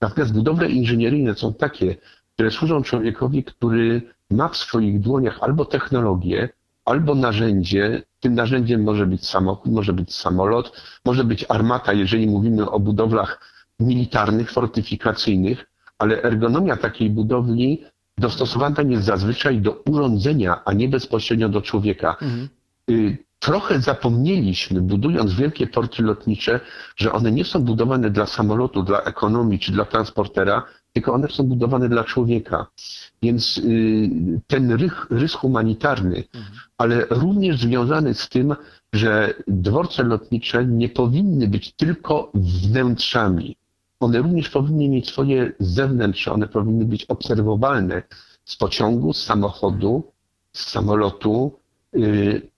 Natomiast 0.00 0.32
budowle 0.32 0.68
inżynieryjne 0.68 1.34
są 1.34 1.54
takie, 1.54 1.96
które 2.34 2.50
służą 2.50 2.82
człowiekowi, 2.82 3.44
który 3.44 4.02
ma 4.30 4.48
w 4.48 4.56
swoich 4.56 5.00
dłoniach 5.00 5.38
albo 5.40 5.64
technologię, 5.64 6.48
albo 6.90 7.14
narzędzie, 7.14 8.02
tym 8.20 8.34
narzędziem 8.34 8.82
może 8.82 9.06
być 9.06 9.26
samochód, 9.26 9.72
może 9.72 9.92
być 9.92 10.14
samolot, 10.14 10.72
może 11.04 11.24
być 11.24 11.44
armata, 11.48 11.92
jeżeli 11.92 12.26
mówimy 12.26 12.70
o 12.70 12.80
budowlach 12.80 13.40
militarnych, 13.80 14.52
fortyfikacyjnych, 14.52 15.66
ale 15.98 16.22
ergonomia 16.22 16.76
takiej 16.76 17.10
budowli 17.10 17.84
dostosowana 18.18 18.82
jest 18.82 19.04
zazwyczaj 19.04 19.60
do 19.60 19.72
urządzenia, 19.72 20.64
a 20.64 20.72
nie 20.72 20.88
bezpośrednio 20.88 21.48
do 21.48 21.62
człowieka. 21.62 22.16
Mhm. 22.22 22.48
Y, 22.90 23.18
trochę 23.38 23.80
zapomnieliśmy, 23.80 24.80
budując 24.82 25.34
wielkie 25.34 25.66
porty 25.66 26.02
lotnicze, 26.02 26.60
że 26.96 27.12
one 27.12 27.32
nie 27.32 27.44
są 27.44 27.64
budowane 27.64 28.10
dla 28.10 28.26
samolotu, 28.26 28.82
dla 28.82 29.02
ekonomii 29.02 29.58
czy 29.58 29.72
dla 29.72 29.84
transportera, 29.84 30.62
tylko 30.92 31.12
one 31.12 31.28
są 31.28 31.44
budowane 31.44 31.88
dla 31.88 32.04
człowieka. 32.04 32.66
Więc 33.22 33.58
y, 33.58 34.10
ten 34.46 34.72
rys, 34.72 34.92
rys 35.10 35.34
humanitarny, 35.34 36.24
mhm. 36.34 36.56
ale 36.78 37.06
również 37.10 37.60
związany 37.60 38.14
z 38.14 38.28
tym, 38.28 38.56
że 38.92 39.34
dworce 39.48 40.02
lotnicze 40.02 40.66
nie 40.66 40.88
powinny 40.88 41.48
być 41.48 41.72
tylko 41.72 42.30
wnętrzami. 42.34 43.56
One 44.00 44.18
również 44.18 44.50
powinny 44.50 44.88
mieć 44.88 45.08
swoje 45.08 45.52
zewnętrze, 45.58 46.32
one 46.32 46.48
powinny 46.48 46.84
być 46.84 47.04
obserwowalne 47.04 48.02
z 48.44 48.56
pociągu, 48.56 49.12
z 49.12 49.24
samochodu, 49.24 50.12
z 50.52 50.70
samolotu. 50.70 51.52
Y, 51.96 52.50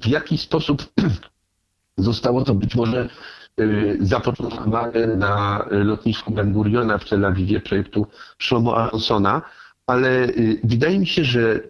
w 0.00 0.06
jaki 0.06 0.38
sposób 0.38 0.92
zostało 1.96 2.44
to 2.44 2.54
być 2.54 2.74
może 2.74 3.08
zapoczątkowane 4.00 5.06
na 5.06 5.66
lotnisku 5.70 6.32
Ben 6.32 6.52
Guriona 6.52 6.98
w 6.98 7.08
Tel 7.08 7.24
Awiwie 7.24 7.60
projektu 7.60 8.06
Shlomo 8.38 8.76
Aronsona, 8.76 9.42
ale 9.86 10.28
y, 10.28 10.60
wydaje 10.64 10.98
mi 10.98 11.06
się, 11.06 11.24
że 11.24 11.60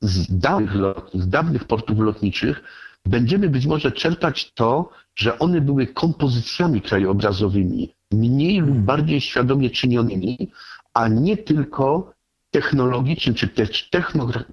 z 0.00 0.38
dawnych, 0.38 0.72
z 1.14 1.28
dawnych 1.28 1.64
portów 1.64 1.98
lotniczych 1.98 2.62
będziemy 3.06 3.48
być 3.48 3.66
może 3.66 3.92
czerpać 3.92 4.52
to, 4.54 4.90
że 5.14 5.38
one 5.38 5.60
były 5.60 5.86
kompozycjami 5.86 6.80
krajobrazowymi, 6.80 7.94
mniej 8.12 8.60
lub 8.60 8.78
bardziej 8.78 9.20
świadomie 9.20 9.70
czynionymi, 9.70 10.50
a 10.94 11.08
nie 11.08 11.36
tylko 11.36 12.12
technologicznym 12.50 13.34
czy 13.34 13.48
też 13.48 13.90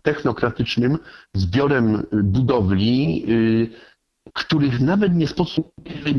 technokratycznym 0.02 0.98
zbiorem 1.34 2.04
budowli, 2.24 3.26
których 4.34 4.80
nawet 4.80 5.16
nie 5.16 5.28
sposób 5.28 5.72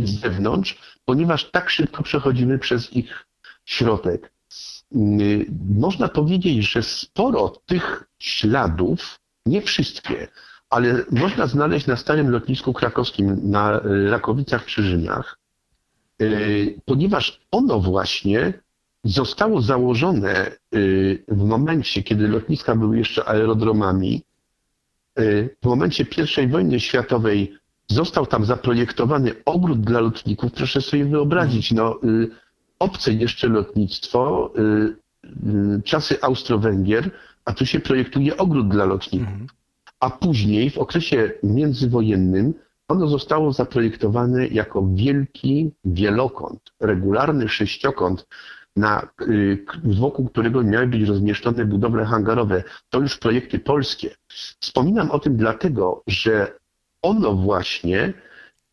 z 0.05 0.21
zewnątrz, 0.21 0.99
ponieważ 1.05 1.51
tak 1.51 1.71
szybko 1.71 2.03
przechodzimy 2.03 2.59
przez 2.59 2.93
ich 2.93 3.27
środek. 3.65 4.33
Można 5.79 6.09
powiedzieć, 6.09 6.71
że 6.71 6.83
sporo 6.83 7.49
tych 7.67 8.05
śladów, 8.19 9.21
nie 9.47 9.63
wszystkie, 9.63 10.29
ale 10.71 11.05
można 11.11 11.47
znaleźć 11.47 11.87
na 11.87 11.97
starym 11.97 12.31
lotnisku 12.31 12.73
krakowskim 12.73 13.51
na 13.51 13.81
Rakowicach-Krzyżyniach, 14.11 15.37
ponieważ 16.85 17.41
ono 17.51 17.81
właśnie 17.81 18.53
zostało 19.05 19.63
założone 19.63 20.51
w 21.29 21.45
momencie, 21.45 22.03
kiedy 22.03 22.29
lotniska 22.29 22.77
były 22.77 22.99
jeszcze 22.99 23.29
aerodromami. 23.29 24.23
W 25.63 25.67
momencie 25.67 26.07
I 26.43 26.49
wojny 26.49 26.81
światowej 26.81 27.59
został 27.89 28.27
tam 28.27 28.45
zaprojektowany 28.45 29.35
ogród 29.45 29.81
dla 29.81 30.01
lotników. 30.01 30.53
Proszę 30.53 30.81
sobie 30.81 31.05
wyobrazić, 31.05 31.73
no, 31.73 32.01
obce 32.79 33.13
jeszcze 33.13 33.49
lotnictwo, 33.49 34.53
czasy 35.85 36.23
Austro-Węgier, 36.23 37.11
a 37.45 37.53
tu 37.53 37.67
się 37.67 37.81
projektuje 37.81 38.37
ogród 38.37 38.69
dla 38.69 38.85
lotników. 38.85 39.29
Mhm. 39.29 39.47
A 40.01 40.11
później, 40.11 40.71
w 40.71 40.79
okresie 40.79 41.33
międzywojennym, 41.43 42.55
ono 42.89 43.09
zostało 43.09 43.53
zaprojektowane 43.53 44.47
jako 44.47 44.89
wielki 44.95 45.71
wielokąt, 45.85 46.61
regularny 46.81 47.49
sześciokąt, 47.49 48.27
na, 48.77 49.09
y, 49.21 49.65
wokół 49.85 50.29
którego 50.29 50.63
miały 50.63 50.87
być 50.87 51.03
rozmieszczone 51.03 51.65
budowle 51.65 52.05
hangarowe. 52.05 52.63
To 52.91 53.01
już 53.01 53.19
projekty 53.19 53.59
polskie. 53.59 54.15
Wspominam 54.61 55.11
o 55.11 55.19
tym 55.19 55.37
dlatego, 55.37 56.03
że 56.07 56.53
ono 57.05 57.33
właśnie 57.33 58.13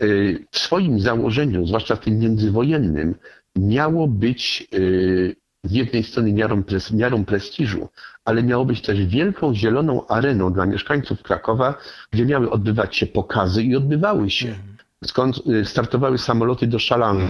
y, 0.04 0.46
w 0.52 0.60
swoim 0.60 1.00
założeniu, 1.00 1.68
zwłaszcza 1.68 1.96
w 1.96 2.00
tym 2.00 2.20
międzywojennym, 2.20 3.16
miało 3.56 4.08
być 4.08 4.68
y, 4.74 5.36
z 5.64 5.72
jednej 5.72 6.04
strony 6.04 6.34
miarą, 6.34 6.64
miarą 6.94 7.26
prestiżu, 7.26 7.90
ale 8.26 8.44
miało 8.44 8.66
być 8.66 8.82
też 8.82 9.06
wielką 9.06 9.56
zieloną 9.56 10.08
areną 10.08 10.54
dla 10.54 10.66
mieszkańców 10.66 11.24
Krakowa, 11.24 11.78
gdzie 12.12 12.26
miały 12.26 12.50
odbywać 12.50 12.96
się 12.96 13.08
pokazy 13.08 13.64
i 13.64 13.76
odbywały 13.76 14.30
się. 14.30 14.48
Mhm. 14.48 14.78
Skąd 15.06 15.48
y, 15.48 15.66
startowały 15.66 16.18
samoloty 16.18 16.68
do 16.68 16.80
Szalanu 16.80 17.28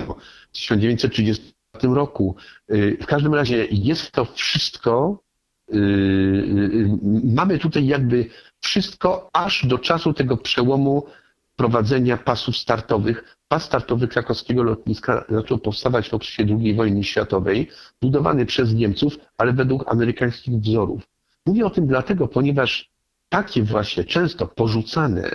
w 0.49 0.53
1930 0.53 1.53
roku. 1.83 2.35
W 3.01 3.05
każdym 3.05 3.33
razie 3.33 3.67
jest 3.71 4.11
to 4.11 4.25
wszystko, 4.25 5.23
mamy 7.23 7.59
tutaj 7.59 7.87
jakby 7.87 8.25
wszystko 8.59 9.29
aż 9.33 9.65
do 9.65 9.77
czasu 9.77 10.13
tego 10.13 10.37
przełomu 10.37 11.05
prowadzenia 11.55 12.17
pasów 12.17 12.57
startowych. 12.57 13.37
Pas 13.47 13.63
startowy 13.63 14.07
krakowskiego 14.07 14.63
lotniska 14.63 15.25
zaczął 15.29 15.57
powstawać 15.57 16.09
w 16.09 16.13
okresie 16.13 16.45
II 16.59 16.73
wojny 16.73 17.03
światowej, 17.03 17.69
budowany 18.01 18.45
przez 18.45 18.73
Niemców, 18.73 19.17
ale 19.37 19.53
według 19.53 19.91
amerykańskich 19.91 20.53
wzorów. 20.53 21.01
Mówię 21.45 21.65
o 21.65 21.69
tym 21.69 21.87
dlatego, 21.87 22.27
ponieważ 22.27 22.89
takie 23.29 23.63
właśnie 23.63 24.03
często 24.03 24.47
porzucane, 24.47 25.31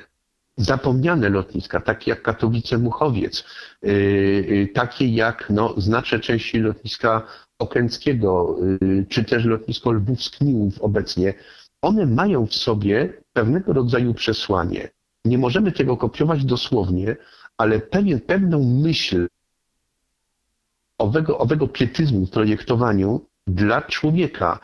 zapomniane 0.57 1.29
lotniska, 1.29 1.81
takie 1.81 2.11
jak 2.11 2.23
Katowice-Muchowiec, 2.23 3.45
yy, 3.83 4.69
takie 4.75 5.09
jak 5.09 5.51
no, 5.51 5.75
znaczne 5.77 6.21
części 6.21 6.59
lotniska 6.59 7.23
Okęckiego, 7.59 8.57
yy, 8.81 9.07
czy 9.09 9.25
też 9.25 9.45
lotnisko 9.45 9.91
Lwów-Skniłów 9.91 10.81
obecnie, 10.81 11.35
one 11.83 12.07
mają 12.07 12.47
w 12.47 12.55
sobie 12.55 13.13
pewnego 13.33 13.73
rodzaju 13.73 14.15
przesłanie. 14.15 14.91
Nie 15.25 15.39
możemy 15.39 15.73
tego 15.73 15.97
kopiować 15.97 16.45
dosłownie, 16.45 17.17
ale 17.59 17.81
pewien, 17.81 18.21
pewną 18.21 18.65
myśl 18.83 19.29
owego, 20.99 21.39
owego 21.39 21.69
pietyzmu 21.69 22.27
w 22.27 22.31
projektowaniu 22.31 23.21
dla 23.47 23.83
człowieka, 23.83 24.59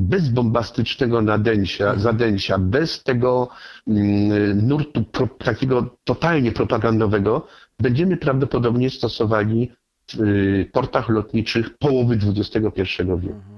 bez 0.00 0.28
bombastycznego 0.28 1.22
nadęcia, 1.22 1.84
mhm. 1.84 2.00
zadęcia, 2.00 2.58
bez 2.58 3.02
tego 3.02 3.48
mm, 3.88 4.66
nurtu 4.66 5.04
pro, 5.04 5.26
takiego 5.26 5.96
totalnie 6.04 6.52
propagandowego, 6.52 7.46
będziemy 7.78 8.16
prawdopodobnie 8.16 8.90
stosowali 8.90 9.72
w 10.08 10.20
y, 10.20 10.70
portach 10.72 11.08
lotniczych 11.08 11.78
połowy 11.78 12.18
XXI 12.36 12.82
wieku. 13.18 13.53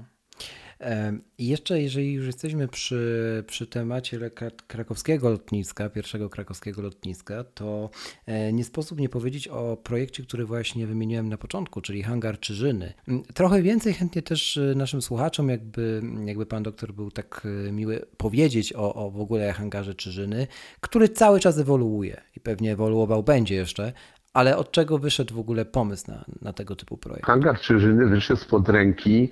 I 1.37 1.47
jeszcze, 1.47 1.81
jeżeli 1.81 2.13
już 2.13 2.25
jesteśmy 2.25 2.67
przy, 2.67 3.43
przy 3.47 3.67
temacie 3.67 4.19
krakowskiego 4.67 5.29
lotniska, 5.29 5.89
pierwszego 5.89 6.29
krakowskiego 6.29 6.81
lotniska, 6.81 7.43
to 7.43 7.89
e, 8.25 8.53
nie 8.53 8.63
sposób 8.63 8.99
nie 8.99 9.09
powiedzieć 9.09 9.47
o 9.47 9.77
projekcie, 9.77 10.23
który 10.23 10.45
właśnie 10.45 10.87
wymieniłem 10.87 11.29
na 11.29 11.37
początku, 11.37 11.81
czyli 11.81 12.03
hangar 12.03 12.39
Czyżyny. 12.39 12.93
Mm, 13.07 13.23
trochę 13.33 13.61
więcej 13.61 13.93
chętnie 13.93 14.21
też 14.21 14.57
e, 14.57 14.75
naszym 14.75 15.01
słuchaczom, 15.01 15.49
jakby, 15.49 16.01
jakby 16.25 16.45
pan 16.45 16.63
doktor 16.63 16.93
był 16.93 17.11
tak 17.11 17.47
e, 17.67 17.71
miły, 17.71 18.05
powiedzieć 18.17 18.73
o, 18.73 18.93
o 18.93 19.11
w 19.11 19.21
ogóle 19.21 19.53
hangarze 19.53 19.95
Czyżyny, 19.95 20.47
który 20.79 21.09
cały 21.09 21.39
czas 21.39 21.57
ewoluuje 21.57 22.21
i 22.35 22.39
pewnie 22.39 22.71
ewoluował 22.71 23.23
będzie 23.23 23.55
jeszcze, 23.55 23.93
ale 24.33 24.57
od 24.57 24.71
czego 24.71 24.97
wyszedł 24.97 25.35
w 25.35 25.39
ogóle 25.39 25.65
pomysł 25.65 26.11
na, 26.11 26.25
na 26.41 26.53
tego 26.53 26.75
typu 26.75 26.97
projekt? 26.97 27.25
Hangar 27.25 27.59
Czyżyny 27.59 28.05
wyszedł 28.05 28.39
spod 28.39 28.69
ręki 28.69 29.29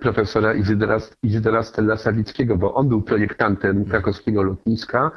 profesora 0.00 0.54
Izydora, 0.54 0.98
Izydora 1.22 1.62
Stella 1.62 1.96
Sawickiego, 1.96 2.56
bo 2.56 2.74
on 2.74 2.88
był 2.88 3.02
projektantem 3.02 3.84
krakowskiego 3.84 4.42
lotniska. 4.42 5.10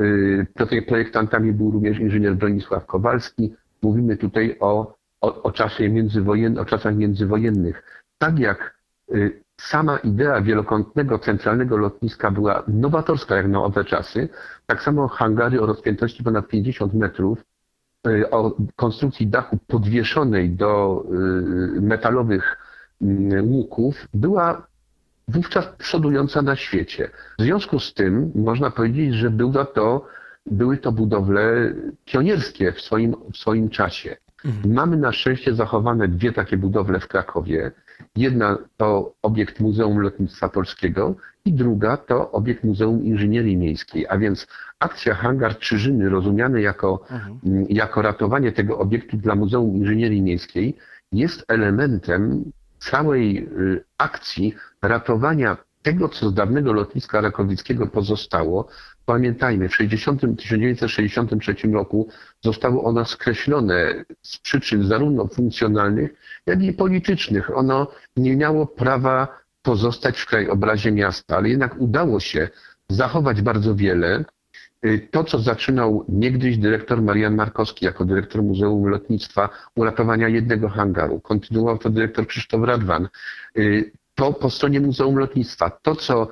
Y, 0.00 0.46
projektantami 0.86 1.52
był 1.52 1.70
również 1.70 1.98
inżynier 1.98 2.34
Bronisław 2.34 2.86
Kowalski. 2.86 3.54
Mówimy 3.82 4.16
tutaj 4.16 4.56
o, 4.60 4.94
o, 5.20 5.42
o, 5.42 5.52
czasie 5.52 5.90
o 6.58 6.64
czasach 6.64 6.96
międzywojennych. 6.96 8.06
Tak 8.18 8.38
jak 8.38 8.74
y, 9.14 9.42
sama 9.60 9.98
idea 9.98 10.40
wielokątnego, 10.40 11.18
centralnego 11.18 11.76
lotniska 11.76 12.30
była 12.30 12.62
nowatorska 12.68 13.36
jak 13.36 13.48
na 13.48 13.64
owe 13.64 13.84
czasy, 13.84 14.28
tak 14.66 14.82
samo 14.82 15.08
hangary 15.08 15.60
o 15.60 15.66
rozpiętości 15.66 16.24
ponad 16.24 16.48
50 16.48 16.94
metrów, 16.94 17.44
o 18.30 18.56
konstrukcji 18.76 19.26
dachu 19.26 19.58
podwieszonej 19.66 20.50
do 20.50 21.04
metalowych 21.80 22.56
łuków 23.42 24.08
była 24.14 24.66
wówczas 25.28 25.66
przodująca 25.78 26.42
na 26.42 26.56
świecie. 26.56 27.10
W 27.38 27.42
związku 27.42 27.78
z 27.78 27.94
tym 27.94 28.32
można 28.34 28.70
powiedzieć, 28.70 29.14
że 29.14 29.30
była 29.30 29.64
to, 29.64 30.06
były 30.46 30.78
to 30.78 30.92
budowle 30.92 31.74
pionierskie 32.04 32.72
w 32.72 32.80
swoim, 32.80 33.14
w 33.32 33.36
swoim 33.36 33.68
czasie. 33.68 34.16
Mhm. 34.44 34.74
Mamy 34.74 34.96
na 34.96 35.12
szczęście 35.12 35.54
zachowane 35.54 36.08
dwie 36.08 36.32
takie 36.32 36.56
budowle 36.56 37.00
w 37.00 37.08
Krakowie. 37.08 37.70
Jedna 38.16 38.58
to 38.76 39.14
obiekt 39.22 39.60
Muzeum 39.60 39.98
Lotnictwa 39.98 40.48
Polskiego 40.48 41.14
i 41.44 41.52
druga 41.52 41.96
to 41.96 42.30
obiekt 42.30 42.64
Muzeum 42.64 43.04
Inżynierii 43.04 43.56
Miejskiej. 43.56 44.06
A 44.08 44.18
więc 44.18 44.46
akcja 44.78 45.14
Hangar 45.14 45.58
Czyżyny 45.58 46.08
rozumiany 46.08 46.62
jako, 46.62 47.00
mhm. 47.10 47.66
jako 47.68 48.02
ratowanie 48.02 48.52
tego 48.52 48.78
obiektu 48.78 49.16
dla 49.16 49.34
Muzeum 49.34 49.76
Inżynierii 49.76 50.22
Miejskiej 50.22 50.76
jest 51.12 51.44
elementem 51.48 52.44
całej 52.90 53.38
y, 53.38 53.84
akcji 53.98 54.54
ratowania 54.82 55.56
tego, 55.82 56.08
co 56.08 56.30
z 56.30 56.34
dawnego 56.34 56.72
lotniska 56.72 57.20
Rakowickiego 57.20 57.86
pozostało, 57.86 58.68
pamiętajmy, 59.06 59.68
w 59.68 59.76
60, 59.76 60.20
1963 60.20 61.54
roku 61.72 62.08
zostało 62.40 62.84
ono 62.84 63.04
skreślone 63.04 64.04
z 64.22 64.38
przyczyn 64.38 64.86
zarówno 64.86 65.26
funkcjonalnych, 65.26 66.10
jak 66.46 66.62
i 66.62 66.72
politycznych. 66.72 67.56
Ono 67.56 67.86
nie 68.16 68.36
miało 68.36 68.66
prawa 68.66 69.28
pozostać 69.62 70.20
w 70.20 70.26
krajobrazie 70.26 70.92
miasta, 70.92 71.36
ale 71.36 71.48
jednak 71.48 71.80
udało 71.80 72.20
się 72.20 72.48
zachować 72.88 73.42
bardzo 73.42 73.74
wiele. 73.74 74.24
Y, 74.86 75.08
to, 75.10 75.24
co 75.24 75.38
zaczynał 75.38 76.04
niegdyś 76.08 76.58
dyrektor 76.58 77.02
Marian 77.02 77.34
Markowski 77.34 77.84
jako 77.84 78.04
dyrektor 78.04 78.42
Muzeum 78.42 78.86
Lotnictwa 78.86 79.48
uratowania 79.74 80.28
jednego 80.28 80.68
hangaru, 80.68 81.20
kontynuował 81.20 81.78
to 81.78 81.90
dyrektor 81.90 82.26
Krzysztof 82.26 82.64
Radwan, 82.64 83.08
y, 83.58 83.92
to 84.14 84.32
po 84.32 84.50
stronie 84.50 84.80
Muzeum 84.80 85.18
Lotnictwa, 85.18 85.70
to 85.70 85.96
co, 85.96 86.28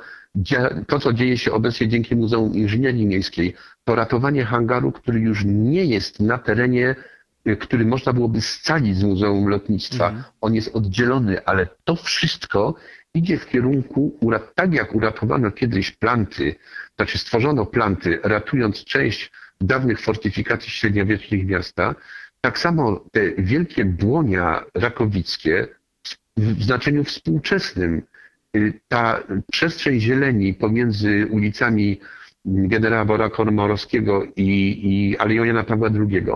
to, 0.86 0.98
co 0.98 1.12
dzieje 1.12 1.38
się 1.38 1.52
obecnie 1.52 1.88
dzięki 1.88 2.16
Muzeum 2.16 2.54
Inżynierii 2.54 3.06
Miejskiej, 3.06 3.54
to 3.84 3.94
ratowanie 3.94 4.44
hangaru, 4.44 4.92
który 4.92 5.20
już 5.20 5.44
nie 5.44 5.84
jest 5.84 6.20
na 6.20 6.38
terenie 6.38 6.96
y, 7.46 7.56
który 7.56 7.84
można 7.84 8.12
byłoby 8.12 8.40
scalić 8.40 8.96
z 8.96 9.04
Muzeum 9.04 9.48
Lotnictwa. 9.48 10.06
Mhm. 10.06 10.24
On 10.40 10.54
jest 10.54 10.76
oddzielony, 10.76 11.44
ale 11.44 11.66
to 11.84 11.96
wszystko 11.96 12.74
idzie 13.14 13.38
w 13.38 13.46
kierunku, 13.46 14.18
tak 14.54 14.74
jak 14.74 14.94
uratowano 14.94 15.50
kiedyś 15.50 15.90
planty, 15.90 16.54
znaczy 16.96 17.18
stworzono 17.18 17.66
planty, 17.66 18.18
ratując 18.22 18.84
część 18.84 19.32
dawnych 19.60 20.00
fortyfikacji 20.00 20.70
średniowiecznych 20.70 21.46
miasta, 21.46 21.94
tak 22.40 22.58
samo 22.58 23.04
te 23.12 23.30
wielkie 23.38 23.84
błonia 23.84 24.64
rakowickie 24.74 25.68
w 26.36 26.62
znaczeniu 26.64 27.04
współczesnym. 27.04 28.02
Ta 28.88 29.22
przestrzeń 29.52 30.00
zieleni 30.00 30.54
pomiędzy 30.54 31.26
ulicami 31.30 32.00
generała 32.44 33.04
Bora 33.04 33.30
Komorowskiego 33.30 34.24
i, 34.36 34.80
i 34.82 35.18
Aleją 35.18 35.44
Jana 35.44 35.64
Pawła 35.64 35.88
II 35.88 36.26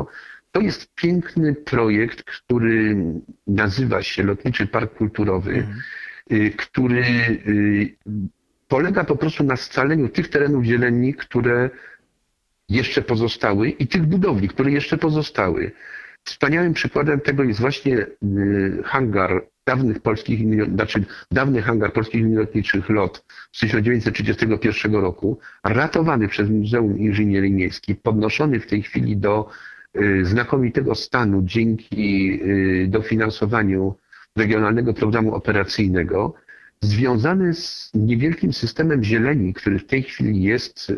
to 0.54 0.60
jest 0.60 0.94
piękny 0.94 1.54
projekt, 1.54 2.24
który 2.24 2.96
nazywa 3.46 4.02
się 4.02 4.22
Lotniczy 4.22 4.66
Park 4.66 4.94
Kulturowy, 4.94 5.54
mhm. 5.54 5.82
Który 6.56 7.04
polega 8.68 9.04
po 9.04 9.16
prostu 9.16 9.44
na 9.44 9.56
scaleniu 9.56 10.08
tych 10.08 10.28
terenów 10.28 10.64
zieleni, 10.64 11.14
które 11.14 11.70
jeszcze 12.68 13.02
pozostały 13.02 13.70
i 13.70 13.86
tych 13.86 14.06
budowli, 14.06 14.48
które 14.48 14.70
jeszcze 14.70 14.98
pozostały. 14.98 15.72
Wspaniałym 16.24 16.72
przykładem 16.72 17.20
tego 17.20 17.44
jest 17.44 17.60
właśnie 17.60 17.96
y, 17.96 18.82
hangar 18.84 19.46
dawnych 19.66 20.00
polskich, 20.00 20.40
znaczy 20.74 21.04
dawny 21.30 21.62
hangar 21.62 21.92
polskich 21.92 22.20
linii 22.20 22.36
lotniczych 22.36 22.88
LOT 22.88 23.24
z 23.52 23.60
1931 23.60 24.94
roku, 24.94 25.38
ratowany 25.64 26.28
przez 26.28 26.50
Muzeum 26.50 26.98
Inżynierii 26.98 27.52
Miejskiej, 27.52 27.96
podnoszony 27.96 28.60
w 28.60 28.66
tej 28.66 28.82
chwili 28.82 29.16
do 29.16 29.48
y, 29.96 30.24
znakomitego 30.24 30.94
stanu 30.94 31.42
dzięki 31.42 32.32
y, 32.42 32.86
dofinansowaniu 32.88 33.94
Regionalnego 34.36 34.94
Programu 34.94 35.34
Operacyjnego, 35.34 36.34
związany 36.80 37.54
z 37.54 37.90
niewielkim 37.94 38.52
systemem 38.52 39.04
zieleni, 39.04 39.54
który 39.54 39.78
w 39.78 39.86
tej 39.86 40.02
chwili 40.02 40.42
jest 40.42 40.92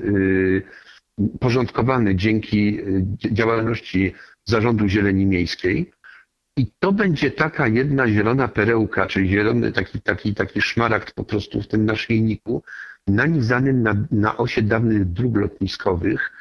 porządkowany 1.41 2.17
dzięki 2.17 2.79
działalności 3.33 4.15
Zarządu 4.45 4.89
Zieleni 4.89 5.27
Miejskiej. 5.27 5.93
I 6.59 6.73
to 6.79 6.93
będzie 6.93 7.31
taka 7.31 7.69
jedna 7.69 8.09
zielona 8.09 8.49
perełka, 8.49 9.07
czyli 9.07 9.29
zielony 9.29 9.73
taki, 9.73 10.01
taki, 10.01 10.35
taki 10.35 10.63
szmaragd 10.63 11.15
po 11.15 11.25
prostu 11.25 11.63
w 11.63 11.69
tym 11.69 11.85
naszyjniku, 11.85 12.63
nanizany 13.07 13.73
na, 13.73 14.07
na 14.11 14.37
osie 14.37 14.63
dawnych 14.63 15.05
dróg 15.05 15.37
lotniskowych. 15.37 16.33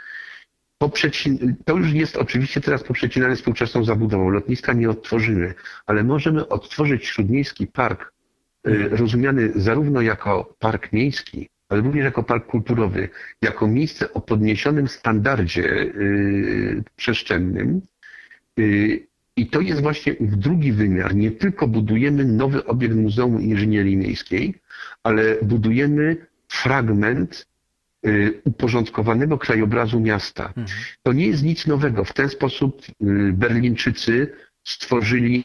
To 1.65 1.77
już 1.77 1.93
jest 1.93 2.17
oczywiście 2.17 2.61
teraz 2.61 2.83
poprzecinane 2.83 3.35
współczesną 3.35 3.83
zabudową. 3.83 4.29
Lotniska 4.29 4.73
nie 4.73 4.89
odtworzymy, 4.89 5.53
ale 5.85 6.03
możemy 6.03 6.47
odtworzyć 6.47 7.05
śródmiejski 7.05 7.67
park, 7.67 8.13
y, 8.67 8.89
rozumiany 8.89 9.51
zarówno 9.55 10.01
jako 10.01 10.55
park 10.59 10.93
miejski, 10.93 11.49
ale 11.69 11.81
również 11.81 12.03
jako 12.03 12.23
park 12.23 12.45
kulturowy, 12.45 13.09
jako 13.41 13.67
miejsce 13.67 14.13
o 14.13 14.21
podniesionym 14.21 14.87
standardzie 14.87 15.63
y, 15.63 16.83
przestrzennym, 16.95 17.81
Y, 18.59 19.07
I 19.37 19.47
to 19.47 19.61
jest 19.61 19.81
właśnie 19.81 20.15
drugi 20.19 20.71
wymiar. 20.71 21.15
Nie 21.15 21.31
tylko 21.31 21.67
budujemy 21.67 22.25
nowy 22.25 22.65
obiekt 22.65 22.95
Muzeum 22.95 23.41
Inżynierii 23.41 23.97
Miejskiej, 23.97 24.53
ale 25.03 25.37
budujemy 25.41 26.27
fragment 26.47 27.47
uporządkowanego 28.43 29.37
krajobrazu 29.37 29.99
miasta. 29.99 30.45
Mhm. 30.47 30.67
To 31.03 31.13
nie 31.13 31.27
jest 31.27 31.43
nic 31.43 31.67
nowego. 31.67 32.05
W 32.05 32.13
ten 32.13 32.29
sposób 32.29 32.81
y, 32.81 32.95
Berlińczycy 33.33 34.31
stworzyli 34.63 35.43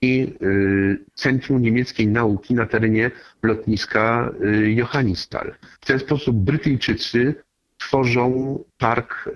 Centrum 1.15 1.63
Niemieckiej 1.63 2.07
Nauki 2.07 2.55
na 2.55 2.67
terenie 2.67 3.11
lotniska 3.43 4.33
Johannisthal. 4.65 5.55
W 5.81 5.87
ten 5.87 5.99
sposób 5.99 6.37
Brytyjczycy 6.37 7.35
tworzą 7.79 8.59
park 8.79 9.31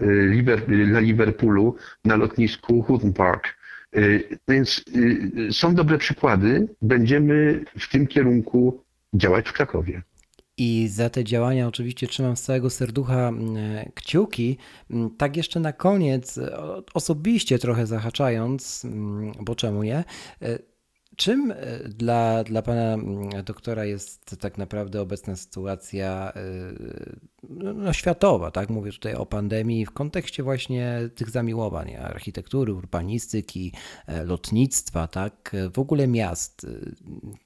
na 0.68 1.00
Liverpoolu 1.00 1.76
na 2.04 2.16
lotnisku 2.16 2.82
Houghton 2.82 3.12
Park. 3.12 3.54
Y, 3.96 4.38
więc 4.48 4.84
y, 4.96 5.52
są 5.52 5.74
dobre 5.74 5.98
przykłady. 5.98 6.68
Będziemy 6.82 7.64
w 7.78 7.88
tym 7.88 8.06
kierunku 8.06 8.82
działać 9.14 9.48
w 9.48 9.52
Krakowie. 9.52 10.02
I 10.56 10.88
za 10.88 11.10
te 11.10 11.24
działania 11.24 11.68
oczywiście 11.68 12.06
trzymam 12.06 12.36
z 12.36 12.42
całego 12.42 12.70
serducha 12.70 13.28
mm, 13.28 13.56
kciuki. 13.94 14.58
Mm, 14.90 15.10
tak 15.10 15.36
jeszcze 15.36 15.60
na 15.60 15.72
koniec, 15.72 16.40
osobiście 16.94 17.58
trochę 17.58 17.86
zahaczając, 17.86 18.84
mm, 18.84 19.32
bo 19.40 19.54
czemu 19.54 19.82
nie? 19.82 20.04
Czym 21.16 21.50
e, 21.50 21.88
dla, 21.88 22.44
dla 22.44 22.62
pana 22.62 22.94
mm, 22.94 23.44
doktora 23.44 23.84
jest 23.84 24.36
tak 24.40 24.58
naprawdę 24.58 25.00
obecna 25.00 25.36
sytuacja 25.36 26.32
e, 26.36 26.42
no, 27.48 27.92
światowa, 27.92 28.50
tak? 28.50 28.70
Mówię 28.70 28.92
tutaj 28.92 29.14
o 29.14 29.26
pandemii 29.26 29.86
w 29.86 29.90
kontekście 29.90 30.42
właśnie 30.42 31.10
tych 31.14 31.30
zamiłowań 31.30 31.94
architektury, 31.94 32.74
urbanistyki, 32.74 33.72
e, 34.06 34.24
lotnictwa, 34.24 35.08
tak? 35.08 35.56
W 35.72 35.78
ogóle 35.78 36.06
miast. 36.06 36.66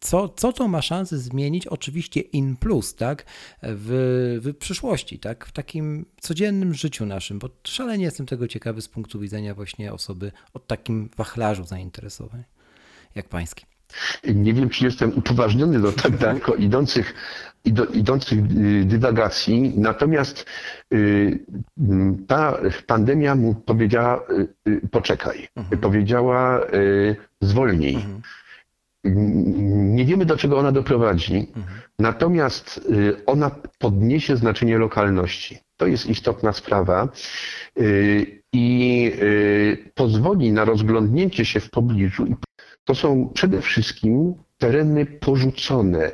Co, 0.00 0.28
co 0.28 0.52
to 0.52 0.68
ma 0.68 0.82
szansę 0.82 1.18
zmienić? 1.18 1.66
Oczywiście 1.66 2.20
in 2.20 2.56
plus, 2.56 2.94
tak? 2.94 3.26
W, 3.62 4.38
w 4.42 4.58
przyszłości, 4.58 5.18
tak? 5.18 5.46
W 5.46 5.52
takim 5.52 6.06
codziennym 6.20 6.74
życiu 6.74 7.06
naszym, 7.06 7.38
bo 7.38 7.48
szalenie 7.64 8.04
jestem 8.04 8.26
tego 8.26 8.48
ciekawy 8.48 8.82
z 8.82 8.88
punktu 8.88 9.20
widzenia 9.20 9.54
właśnie 9.54 9.92
osoby 9.92 10.32
o 10.54 10.58
takim 10.58 11.10
wachlarzu 11.16 11.64
zainteresowań 11.64 12.44
jak 13.18 13.28
pański? 13.28 13.64
Nie 14.34 14.54
wiem, 14.54 14.68
czy 14.68 14.84
jestem 14.84 15.12
upoważniony 15.18 15.80
do 15.80 15.92
tak 15.92 16.16
daleko 16.16 16.54
idących, 16.54 17.14
idących 17.94 18.38
y, 18.38 18.84
dywagacji, 18.84 19.72
natomiast 19.76 20.46
y, 20.94 21.44
ta 22.26 22.58
pandemia 22.86 23.34
mu 23.34 23.54
powiedziała 23.54 24.20
y, 24.68 24.80
poczekaj, 24.90 25.48
mhm. 25.56 25.80
powiedziała 25.80 26.60
zwolnij. 27.40 27.94
Mhm. 27.94 28.22
Nie 29.96 30.04
wiemy, 30.04 30.24
do 30.24 30.36
czego 30.36 30.58
ona 30.58 30.72
doprowadzi, 30.72 31.36
mhm. 31.36 31.80
natomiast 31.98 32.88
ona 33.26 33.50
podniesie 33.78 34.36
znaczenie 34.36 34.78
lokalności. 34.78 35.58
To 35.76 35.86
jest 35.86 36.06
istotna 36.06 36.52
sprawa 36.52 37.08
i 38.52 39.12
pozwoli 39.94 40.52
na 40.52 40.64
rozglądnięcie 40.64 41.44
się 41.44 41.60
w 41.60 41.70
pobliżu 41.70 42.26
to 42.88 42.94
są 42.94 43.30
przede 43.34 43.62
wszystkim 43.62 44.34
tereny 44.58 45.06
porzucone, 45.06 46.10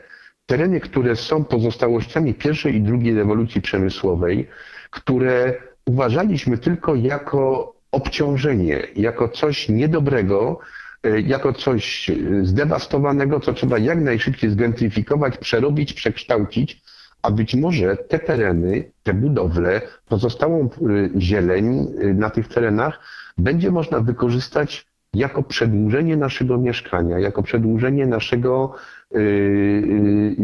tereny, 0.46 0.80
które 0.80 1.16
są 1.16 1.44
pozostałościami 1.44 2.34
pierwszej 2.34 2.74
i 2.74 2.80
drugiej 2.80 3.14
rewolucji 3.14 3.60
przemysłowej, 3.60 4.48
które 4.90 5.54
uważaliśmy 5.86 6.58
tylko 6.58 6.94
jako 6.94 7.74
obciążenie, 7.92 8.82
jako 8.96 9.28
coś 9.28 9.68
niedobrego, 9.68 10.58
e, 11.02 11.20
jako 11.20 11.52
coś 11.52 12.10
zdewastowanego, 12.42 13.40
co 13.40 13.52
trzeba 13.52 13.78
jak 13.78 14.00
najszybciej 14.00 14.50
zgentryfikować, 14.50 15.38
przerobić, 15.38 15.92
przekształcić, 15.92 16.82
a 17.22 17.30
być 17.30 17.54
może 17.54 17.96
te 17.96 18.18
tereny, 18.18 18.90
te 19.02 19.14
budowle, 19.14 19.80
pozostałą 20.08 20.64
e, 20.64 21.20
zieleń 21.20 21.86
e, 22.00 22.14
na 22.14 22.30
tych 22.30 22.48
terenach 22.48 23.00
będzie 23.38 23.70
można 23.70 24.00
wykorzystać 24.00 24.93
jako 25.14 25.42
przedłużenie 25.42 26.16
naszego 26.16 26.58
mieszkania, 26.58 27.18
jako 27.18 27.42
przedłużenie 27.42 28.06
naszego 28.06 28.74
y, 29.14 29.18
y, 29.18 30.36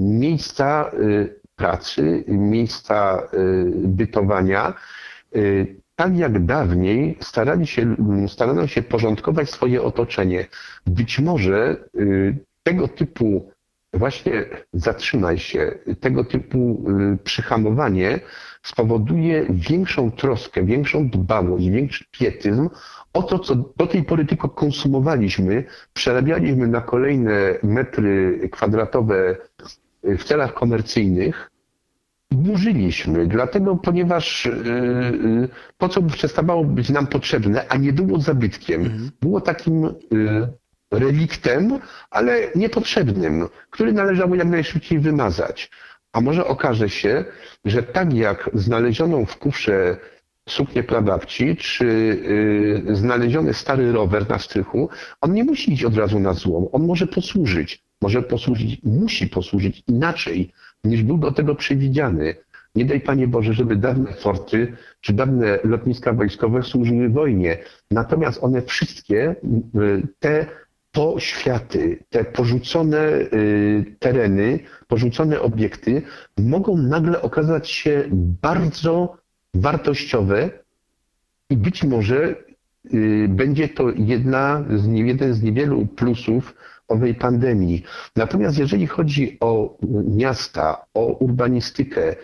miejsca 0.00 0.90
y, 1.00 1.40
pracy, 1.56 2.24
miejsca 2.28 3.28
bytowania. 3.74 4.74
Tak 5.96 6.18
jak 6.18 6.44
dawniej 6.44 7.18
starali 7.20 7.66
się, 7.66 7.96
starano 8.28 8.66
się 8.66 8.82
porządkować 8.82 9.50
swoje 9.50 9.82
otoczenie. 9.82 10.46
Być 10.86 11.20
może 11.20 11.76
tego 12.62 12.88
typu 12.88 13.50
właśnie 13.92 14.44
zatrzymaj 14.72 15.38
się, 15.38 15.72
tego 16.00 16.24
typu 16.24 16.84
przyhamowanie 17.24 18.20
spowoduje 18.66 19.46
większą 19.50 20.10
troskę, 20.10 20.64
większą 20.64 21.08
dbałość, 21.08 21.68
większy 21.68 22.04
pietyzm 22.10 22.68
o 23.12 23.22
to, 23.22 23.38
co 23.38 23.54
do 23.54 23.86
tej 23.86 24.02
pory 24.02 24.24
tylko 24.24 24.48
konsumowaliśmy, 24.48 25.64
przerabialiśmy 25.92 26.66
na 26.68 26.80
kolejne 26.80 27.58
metry 27.62 28.40
kwadratowe 28.52 29.36
w 30.02 30.24
celach 30.24 30.54
komercyjnych, 30.54 31.50
burzyliśmy, 32.30 33.26
dlatego, 33.26 33.76
ponieważ 33.76 34.44
yy, 34.44 35.48
to, 35.78 35.88
co 35.88 36.02
przestawało 36.02 36.64
być 36.64 36.90
nam 36.90 37.06
potrzebne, 37.06 37.68
a 37.68 37.76
nie 37.76 37.92
było 37.92 38.20
zabytkiem, 38.20 38.80
mhm. 38.80 39.10
było 39.20 39.40
takim 39.40 39.82
yy, 40.10 40.48
reliktem, 40.90 41.78
ale 42.10 42.50
niepotrzebnym, 42.54 43.48
który 43.70 43.92
należało 43.92 44.34
jak 44.34 44.48
najszybciej 44.48 44.98
wymazać. 44.98 45.70
A 46.16 46.20
może 46.20 46.46
okaże 46.46 46.88
się, 46.88 47.24
że 47.64 47.82
tak 47.82 48.14
jak 48.14 48.50
znalezioną 48.54 49.26
w 49.26 49.36
kufrze 49.36 49.96
suknię 50.48 50.82
pradawci, 50.82 51.56
czy 51.56 51.84
y, 51.84 52.96
znaleziony 52.96 53.54
stary 53.54 53.92
rower 53.92 54.28
na 54.28 54.38
strychu, 54.38 54.88
on 55.20 55.32
nie 55.32 55.44
musi 55.44 55.72
iść 55.72 55.84
od 55.84 55.96
razu 55.96 56.18
na 56.18 56.32
złom. 56.32 56.66
On 56.72 56.86
może 56.86 57.06
posłużyć. 57.06 57.82
Może 58.02 58.22
posłużyć, 58.22 58.80
musi 58.82 59.26
posłużyć 59.28 59.82
inaczej, 59.88 60.52
niż 60.84 61.02
był 61.02 61.18
do 61.18 61.32
tego 61.32 61.54
przewidziany. 61.54 62.34
Nie 62.74 62.84
daj 62.84 63.00
Panie 63.00 63.28
Boże, 63.28 63.52
żeby 63.52 63.76
dawne 63.76 64.12
forty 64.12 64.72
czy 65.00 65.12
dawne 65.12 65.58
lotniska 65.64 66.12
wojskowe 66.12 66.62
służyły 66.62 67.08
wojnie. 67.08 67.58
Natomiast 67.90 68.44
one 68.44 68.62
wszystkie, 68.62 69.36
y, 69.74 70.02
te 70.96 71.02
poświaty, 71.02 72.04
te 72.10 72.24
porzucone 72.24 72.98
y, 72.98 73.96
tereny, 73.98 74.58
porzucone 74.88 75.40
obiekty 75.40 76.02
mogą 76.38 76.76
nagle 76.76 77.22
okazać 77.22 77.70
się 77.70 78.04
bardzo 78.42 79.16
wartościowe 79.54 80.50
i 81.50 81.56
być 81.56 81.84
może 81.84 82.34
y, 82.94 83.26
będzie 83.28 83.68
to 83.68 83.90
jedna 83.96 84.64
z, 84.76 84.86
jeden 84.86 85.34
z 85.34 85.42
niewielu 85.42 85.86
plusów 85.86 86.54
owej 86.88 87.14
pandemii. 87.14 87.82
Natomiast 88.16 88.58
jeżeli 88.58 88.86
chodzi 88.86 89.36
o 89.40 89.78
miasta, 90.16 90.86
o 90.94 91.06
urbanistykę, 91.06 92.16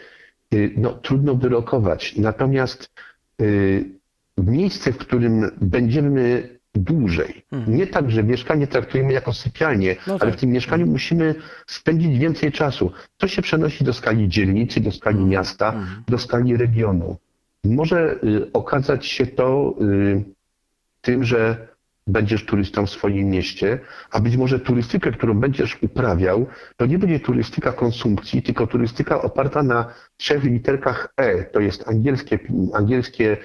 y, 0.55 0.75
no, 0.77 0.93
trudno 0.93 1.35
wyrokować. 1.35 2.17
Natomiast 2.17 2.93
miejsce, 4.39 4.93
w 4.93 4.99
którym 4.99 5.51
będziemy 5.61 6.49
dłużej. 6.75 7.45
Mhm. 7.53 7.77
Nie 7.77 7.87
tak, 7.87 8.11
że 8.11 8.23
mieszkanie 8.23 8.67
traktujemy 8.67 9.13
jako 9.13 9.33
sypialnię, 9.33 9.97
no 10.07 10.13
tak. 10.13 10.23
ale 10.23 10.33
w 10.33 10.41
tym 10.41 10.51
mieszkaniu 10.51 10.87
musimy 10.87 11.35
spędzić 11.67 12.19
więcej 12.19 12.53
czasu. 12.53 12.93
To 13.19 13.29
się 13.29 13.43
przenosi 13.43 13.85
do 13.85 13.93
skali 13.93 14.29
dzielnicy, 14.29 14.81
do 14.81 14.93
skali 14.93 15.17
mhm. 15.17 15.31
miasta, 15.31 15.67
mhm. 15.73 16.03
do 16.09 16.19
skali 16.19 16.57
regionu. 16.57 17.17
Może 17.65 18.19
y, 18.25 18.53
okazać 18.53 19.07
się 19.07 19.27
to 19.27 19.75
y, 19.81 20.25
tym, 21.01 21.25
że 21.25 21.69
będziesz 22.07 22.47
turystą 22.47 22.87
w 22.87 22.91
swoim 22.91 23.31
mieście, 23.31 23.79
a 24.11 24.21
być 24.21 24.37
może 24.37 24.61
turystykę, 24.61 25.13
którą 25.13 25.41
będziesz 25.41 25.83
uprawiał, 25.83 26.47
to 26.77 26.87
nie 26.87 26.99
będzie 26.99 27.21
turystyka 27.21 27.73
konsumpcji, 27.73 28.43
tylko 28.43 28.67
turystyka 28.67 29.23
oparta 29.23 29.63
na 29.63 29.95
trzech 30.17 30.45
literkach 30.45 31.13
E. 31.17 31.45
To 31.45 31.61
jest 31.61 31.89
angielskie, 31.89 32.39
angielskie 32.75 33.37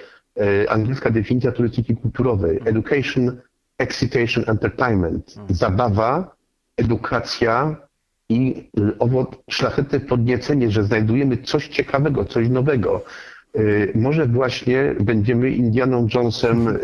angielska 0.68 1.10
definicja 1.10 1.52
turystyki 1.52 1.96
kulturowej. 1.96 2.60
Education, 2.64 3.40
excitation, 3.78 4.44
entertainment. 4.46 5.34
Zabawa, 5.48 6.36
edukacja 6.76 7.76
i 8.28 8.70
owo 8.98 9.30
szlachetne 9.50 10.00
podniecenie, 10.00 10.70
że 10.70 10.84
znajdujemy 10.84 11.36
coś 11.36 11.68
ciekawego, 11.68 12.24
coś 12.24 12.48
nowego. 12.48 13.04
E, 13.54 13.60
może 13.94 14.26
właśnie 14.26 14.94
będziemy 15.00 15.50
Indianą 15.50 16.08
Jonesem 16.14 16.68
e, 16.68 16.74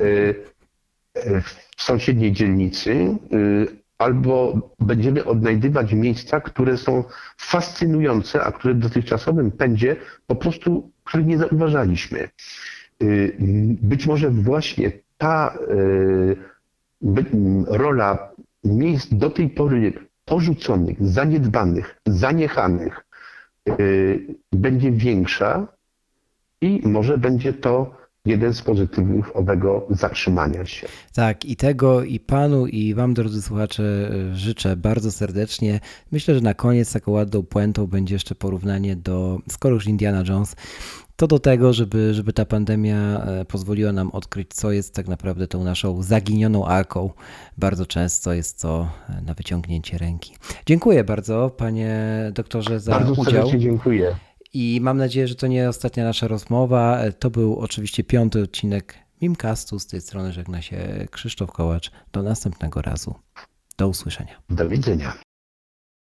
w 1.41 1.83
sąsiedniej 1.83 2.33
dzielnicy, 2.33 3.17
albo 3.99 4.59
będziemy 4.81 5.25
odnajdywać 5.25 5.93
miejsca, 5.93 6.41
które 6.41 6.77
są 6.77 7.05
fascynujące, 7.39 8.45
a 8.45 8.53
które 8.53 8.75
w 8.75 8.79
dotychczasowym 8.79 9.51
pędzie 9.51 9.97
po 10.27 10.37
prostu, 10.37 10.91
których 11.05 11.27
nie 11.27 11.39
zauważaliśmy. 11.39 12.29
Y, 13.03 13.37
być 13.83 14.07
może 14.07 14.31
właśnie 14.31 14.93
ta 15.19 15.59
y, 15.71 16.37
rola 17.67 18.33
miejsc 18.65 19.15
do 19.15 19.31
tej 19.31 19.51
pory 19.51 19.93
porzuconych, 20.25 20.97
zaniedbanych, 21.07 22.01
zaniechanych 22.07 23.07
y, 23.69 24.35
będzie 24.53 24.93
większa 24.93 25.67
i 26.61 26.81
może 26.85 27.19
będzie 27.19 27.53
to 27.53 28.05
jeden 28.27 28.55
z 28.55 28.63
pozytywów 28.63 29.37
owego 29.37 29.87
zatrzymania 29.91 30.67
się. 30.67 30.89
Tak, 31.15 31.45
i 31.45 31.57
tego 31.57 32.05
i 32.05 32.21
panu, 32.21 32.67
i 32.67 32.95
wam, 32.95 33.15
drodzy 33.15 33.43
słuchacze, 33.43 34.11
życzę 34.33 34.77
bardzo 34.77 35.13
serdecznie. 35.13 35.81
Myślę, 36.13 36.35
że 36.35 36.41
na 36.41 36.55
koniec 36.55 36.93
taką 36.93 37.13
ładną 37.13 37.43
puentą 37.43 37.87
będzie 37.87 38.15
jeszcze 38.15 38.35
porównanie 38.35 38.97
do, 38.97 39.39
skoro 39.51 39.75
już 39.75 39.87
Indiana 39.87 40.23
Jones, 40.29 40.57
to 41.17 41.27
do 41.27 41.39
tego, 41.39 41.73
żeby, 41.73 42.15
żeby 42.15 42.33
ta 42.33 42.45
pandemia 42.45 42.97
e, 42.97 43.45
pozwoliła 43.45 43.93
nam 43.93 44.11
odkryć, 44.11 44.55
co 44.55 44.73
jest 44.73 44.95
tak 44.95 45.09
naprawdę 45.09 45.49
tą 45.49 45.65
naszą 45.65 46.03
zaginioną 46.03 46.67
arką. 46.67 47.11
Bardzo 47.59 47.87
często 47.87 48.33
jest 48.33 48.63
to 48.63 48.89
e, 49.09 49.21
na 49.21 49.35
wyciągnięcie 49.35 49.99
ręki. 49.99 50.37
Dziękuję 50.67 51.05
bardzo, 51.05 51.51
panie 51.51 51.97
doktorze, 52.35 52.81
za 52.81 52.93
bardzo 52.93 53.13
udział. 53.13 53.43
Bardzo 53.43 53.59
dziękuję. 53.59 54.17
I 54.53 54.79
mam 54.83 54.99
nadzieję, 54.99 55.29
że 55.29 55.35
to 55.35 55.47
nie 55.47 55.69
ostatnia 55.69 56.05
nasza 56.05 56.29
rozmowa. 56.29 56.99
E, 56.99 57.13
to 57.13 57.31
był 57.31 57.59
oczywiście 57.59 58.05
piąty 58.05 58.43
odcinek 58.43 58.95
Mimcastu. 59.23 59.79
Z 59.79 59.87
tej 59.87 60.01
strony 60.01 60.33
żegna 60.33 60.63
się 60.63 61.07
Krzysztof 61.11 61.53
Kołacz. 61.53 61.91
Do 62.13 62.23
następnego 62.23 62.83
razu. 62.83 63.15
Do 63.79 63.89
usłyszenia. 63.89 64.43
Do 64.51 64.69
widzenia. 64.69 65.13